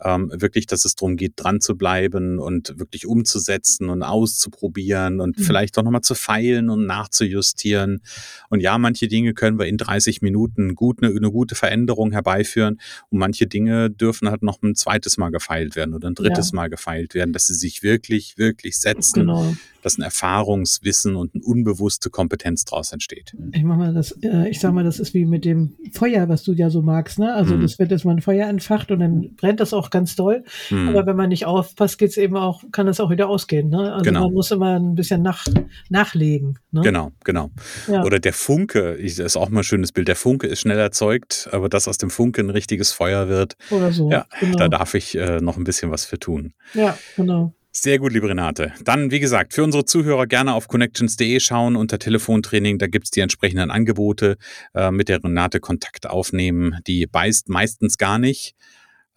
ähm, 0.05 0.31
wirklich, 0.35 0.67
dass 0.67 0.85
es 0.85 0.95
darum 0.95 1.17
geht, 1.17 1.35
dran 1.37 1.61
zu 1.61 1.77
bleiben 1.77 2.39
und 2.39 2.79
wirklich 2.79 3.07
umzusetzen 3.07 3.89
und 3.89 4.03
auszuprobieren 4.03 5.21
und 5.21 5.39
mhm. 5.39 5.43
vielleicht 5.43 5.79
auch 5.79 5.83
nochmal 5.83 6.03
zu 6.03 6.15
feilen 6.15 6.71
und 6.71 6.87
nachzujustieren. 6.87 8.03
Und 8.49 8.61
ja, 8.61 8.79
manche 8.79 9.09
Dinge 9.09 9.35
können 9.35 9.59
wir 9.59 9.67
in 9.67 9.77
30 9.77 10.23
Minuten 10.23 10.75
gut 10.75 11.03
eine, 11.03 11.15
eine 11.15 11.31
gute 11.31 11.55
Veränderung 11.55 12.13
herbeiführen 12.13 12.81
und 13.11 13.19
manche 13.19 13.47
Dinge 13.47 13.91
dürfen 13.91 14.29
halt 14.29 14.43
noch 14.43 14.63
ein 14.63 14.75
zweites 14.75 15.17
Mal 15.17 15.31
gefeilt 15.31 15.77
werden 15.77 15.95
oder 15.95 16.09
ein 16.09 16.15
drittes 16.15 16.51
ja. 16.51 16.57
Mal 16.57 16.69
gefeilt 16.69 17.15
werden, 17.15 17.33
dass 17.33 17.47
sie 17.47 17.55
sich 17.55 17.83
wirklich, 17.83 18.39
wirklich 18.39 18.79
setzen, 18.79 19.21
genau. 19.21 19.57
Dass 19.83 19.99
ein 19.99 20.03
Erfahrungswissen 20.03 21.17
und 21.17 21.35
eine 21.35 21.45
unbewusste 21.45 22.11
Kompetenz 22.11 22.65
daraus 22.65 22.93
entsteht. 22.93 23.35
Ich 23.53 23.65
mach 23.65 23.77
mal 23.77 23.95
das, 23.95 24.13
äh, 24.23 24.49
ich 24.49 24.61
sag 24.61 24.73
mal, 24.73 24.85
das 24.85 24.99
ist 24.99 25.15
wie 25.15 25.25
mit 25.25 25.45
dem 25.45 25.77
Feuer, 25.93 26.29
was 26.29 26.43
du 26.43 26.53
ja 26.53 26.71
so 26.71 26.83
magst, 26.83 27.19
ne? 27.19 27.35
Also 27.35 27.57
mhm. 27.57 27.63
das 27.63 27.79
wird 27.79 27.91
jetzt 27.91 28.05
mal 28.05 28.13
ein 28.13 28.23
Feuer 28.23 28.49
entfacht 28.49 28.91
und 28.91 29.01
dann 29.01 29.37
brennt 29.37 29.61
das 29.61 29.73
auch 29.73 29.91
ganz 29.91 30.17
doll. 30.17 30.45
Hm. 30.69 30.89
Aber 30.89 31.07
wenn 31.07 31.17
man 31.17 31.29
nicht 31.29 31.47
aufpasst, 31.47 31.99
geht's 31.99 32.17
eben 32.17 32.37
auch, 32.37 32.63
kann 32.73 32.87
das 32.87 33.01
auch 33.01 33.11
wieder 33.11 33.29
ausgehen. 33.29 33.69
Ne? 33.69 33.93
Also 33.93 34.05
genau. 34.05 34.25
man 34.25 34.33
muss 34.33 34.51
immer 34.51 34.79
ein 34.79 34.95
bisschen 34.95 35.23
nach, 35.23 35.47
nachlegen. 35.89 36.59
Ne? 36.71 36.83
Genau, 36.83 37.13
genau. 37.25 37.51
Ja. 37.87 38.05
Oder 38.05 38.19
der 38.19 38.33
Funke, 38.33 38.99
das 39.01 39.19
ist 39.19 39.37
auch 39.37 39.49
mal 39.49 39.61
ein 39.61 39.65
schönes 39.65 39.93
Bild. 39.93 40.09
Der 40.09 40.17
Funke 40.17 40.47
ist 40.47 40.61
schnell 40.61 40.79
erzeugt, 40.79 41.49
aber 41.53 41.69
dass 41.69 41.89
aus 41.89 41.99
dem 41.99 42.11
Funke 42.11 42.41
ein 42.41 42.51
richtiges 42.51 42.93
Feuer 42.93 43.29
wird, 43.29 43.57
Oder 43.71 43.93
so. 43.93 44.11
Ja, 44.11 44.27
genau. 44.41 44.57
da 44.57 44.69
darf 44.69 44.95
ich 44.95 45.17
äh, 45.17 45.41
noch 45.41 45.57
ein 45.57 45.65
bisschen 45.65 45.91
was 45.91 46.05
für 46.05 46.19
tun. 46.19 46.53
Ja, 46.75 46.99
genau. 47.17 47.55
Sehr 47.71 47.99
gut, 47.99 48.13
liebe 48.13 48.29
Renate. 48.29 48.73
Dann, 48.83 49.11
wie 49.11 49.21
gesagt, 49.21 49.53
für 49.53 49.63
unsere 49.63 49.85
Zuhörer 49.85 50.27
gerne 50.27 50.55
auf 50.55 50.69
connections.de 50.69 51.39
schauen 51.39 51.77
unter 51.77 51.99
Telefontraining. 51.99 52.79
Da 52.79 52.87
gibt 52.87 53.05
es 53.05 53.11
die 53.11 53.21
entsprechenden 53.21 53.71
Angebote. 53.71 54.37
Äh, 54.75 54.91
mit 54.91 55.09
der 55.09 55.23
Renate 55.23 55.61
Kontakt 55.61 56.07
aufnehmen. 56.09 56.79
Die 56.87 57.07
beißt 57.07 57.49
meistens 57.51 57.99
gar 57.99 58.19
nicht. 58.19 58.55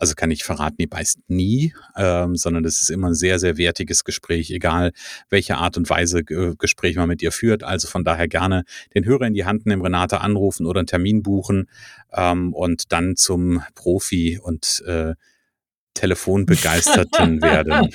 Also 0.02 0.16
kann 0.16 0.32
ich 0.32 0.44
verraten, 0.44 0.78
die 0.80 0.88
beißt 0.88 1.20
nie, 1.28 1.76
ähm, 1.96 2.36
sondern 2.36 2.66
es 2.66 2.82
ist 2.82 2.90
immer 2.90 3.10
ein 3.10 3.14
sehr, 3.14 3.38
sehr 3.38 3.58
wertiges 3.58 4.04
Gespräch, 4.04 4.50
egal 4.50 4.94
welche 5.30 5.58
Art 5.58 5.78
und 5.78 5.88
Weise 5.92 6.22
äh, 6.22 6.56
Gespräch 6.58 6.96
man 6.96 7.08
mit 7.08 7.22
ihr 7.22 7.32
führt. 7.32 7.64
Also 7.64 7.88
von 7.88 8.04
daher 8.04 8.28
gerne 8.28 8.64
den 8.96 9.06
Hörer 9.06 9.28
in 9.28 9.36
die 9.36 9.46
Hand 9.46 9.68
nehmen, 9.68 9.84
Renate 9.84 10.20
anrufen 10.20 10.66
oder 10.66 10.80
einen 10.80 10.88
Termin 10.88 11.22
buchen 11.22 11.70
ähm, 12.14 12.52
und 12.54 12.92
dann 12.92 13.16
zum 13.16 13.62
Profi 13.76 14.40
und 14.42 14.84
äh, 14.88 15.14
Telefonbegeisterten 15.94 17.42
werden. 17.42 17.90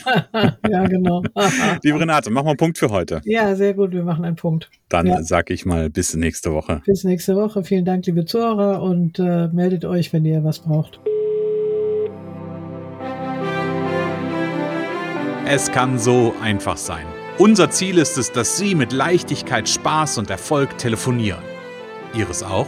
ja, 0.68 0.87
genau. 0.87 1.22
Liebe 1.82 2.00
Renate, 2.00 2.30
machen 2.30 2.46
wir 2.46 2.50
einen 2.50 2.56
Punkt 2.59 2.78
für 2.78 2.90
heute. 2.90 3.20
Ja, 3.24 3.54
sehr 3.56 3.74
gut, 3.74 3.92
wir 3.92 4.04
machen 4.04 4.24
einen 4.24 4.37
Punkt. 4.37 4.70
Dann 4.88 5.06
ja. 5.06 5.22
sage 5.22 5.54
ich 5.54 5.64
mal 5.66 5.90
bis 5.90 6.14
nächste 6.14 6.52
Woche. 6.52 6.82
Bis 6.87 7.04
nächste 7.04 7.37
Woche. 7.37 7.64
Vielen 7.64 7.85
Dank, 7.85 8.06
liebe 8.06 8.24
Zuhörer, 8.24 8.82
und 8.82 9.18
äh, 9.18 9.48
meldet 9.48 9.85
euch, 9.85 10.12
wenn 10.12 10.24
ihr 10.24 10.44
was 10.44 10.61
braucht. 10.61 11.00
Es 15.48 15.70
kann 15.70 15.98
so 15.98 16.35
einfach 16.42 16.76
sein. 16.76 17.06
Unser 17.38 17.70
Ziel 17.70 17.98
ist 17.98 18.18
es, 18.18 18.32
dass 18.32 18.56
Sie 18.56 18.74
mit 18.74 18.92
Leichtigkeit, 18.92 19.68
Spaß 19.68 20.18
und 20.18 20.30
Erfolg 20.30 20.78
telefonieren. 20.78 21.42
Ihres 22.14 22.42
auch? 22.42 22.66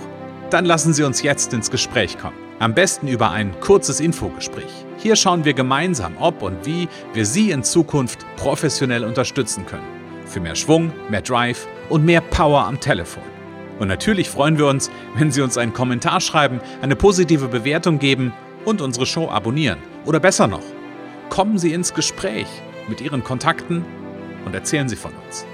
Dann 0.51 0.64
lassen 0.64 0.93
Sie 0.93 1.03
uns 1.03 1.23
jetzt 1.23 1.53
ins 1.53 1.71
Gespräch 1.71 2.19
kommen. 2.19 2.48
Am 2.61 2.75
besten 2.75 3.07
über 3.07 3.31
ein 3.31 3.61
kurzes 3.61 4.01
Infogespräch. 4.01 4.85
Hier 4.97 5.14
schauen 5.14 5.44
wir 5.44 5.55
gemeinsam, 5.55 6.16
ob 6.18 6.42
und 6.42 6.66
wie 6.66 6.88
wir 7.12 7.25
Sie 7.25 7.53
in 7.53 7.62
Zukunft 7.62 8.27
professionell 8.37 9.05
unterstützen 9.05 9.64
können. 9.64 9.87
Für 10.27 10.40
mehr 10.40 10.57
Schwung, 10.57 10.90
mehr 11.09 11.23
Drive 11.23 11.68
und 11.88 12.05
mehr 12.05 12.21
Power 12.21 12.64
am 12.66 12.81
Telefon. 12.81 13.23
Und 13.79 13.87
natürlich 13.87 14.29
freuen 14.29 14.59
wir 14.59 14.66
uns, 14.66 14.90
wenn 15.14 15.31
Sie 15.31 15.40
uns 15.40 15.57
einen 15.57 15.73
Kommentar 15.73 16.21
schreiben, 16.21 16.61
eine 16.83 16.97
positive 16.97 17.47
Bewertung 17.47 18.01
geben 18.01 18.33
und 18.64 18.81
unsere 18.81 19.07
Show 19.07 19.29
abonnieren. 19.29 19.79
Oder 20.05 20.18
besser 20.18 20.49
noch, 20.49 20.64
kommen 21.29 21.59
Sie 21.59 21.73
ins 21.73 21.94
Gespräch 21.94 22.49
mit 22.88 23.01
Ihren 23.01 23.23
Kontakten 23.23 23.85
und 24.44 24.53
erzählen 24.53 24.88
Sie 24.88 24.97
von 24.97 25.12
uns. 25.25 25.47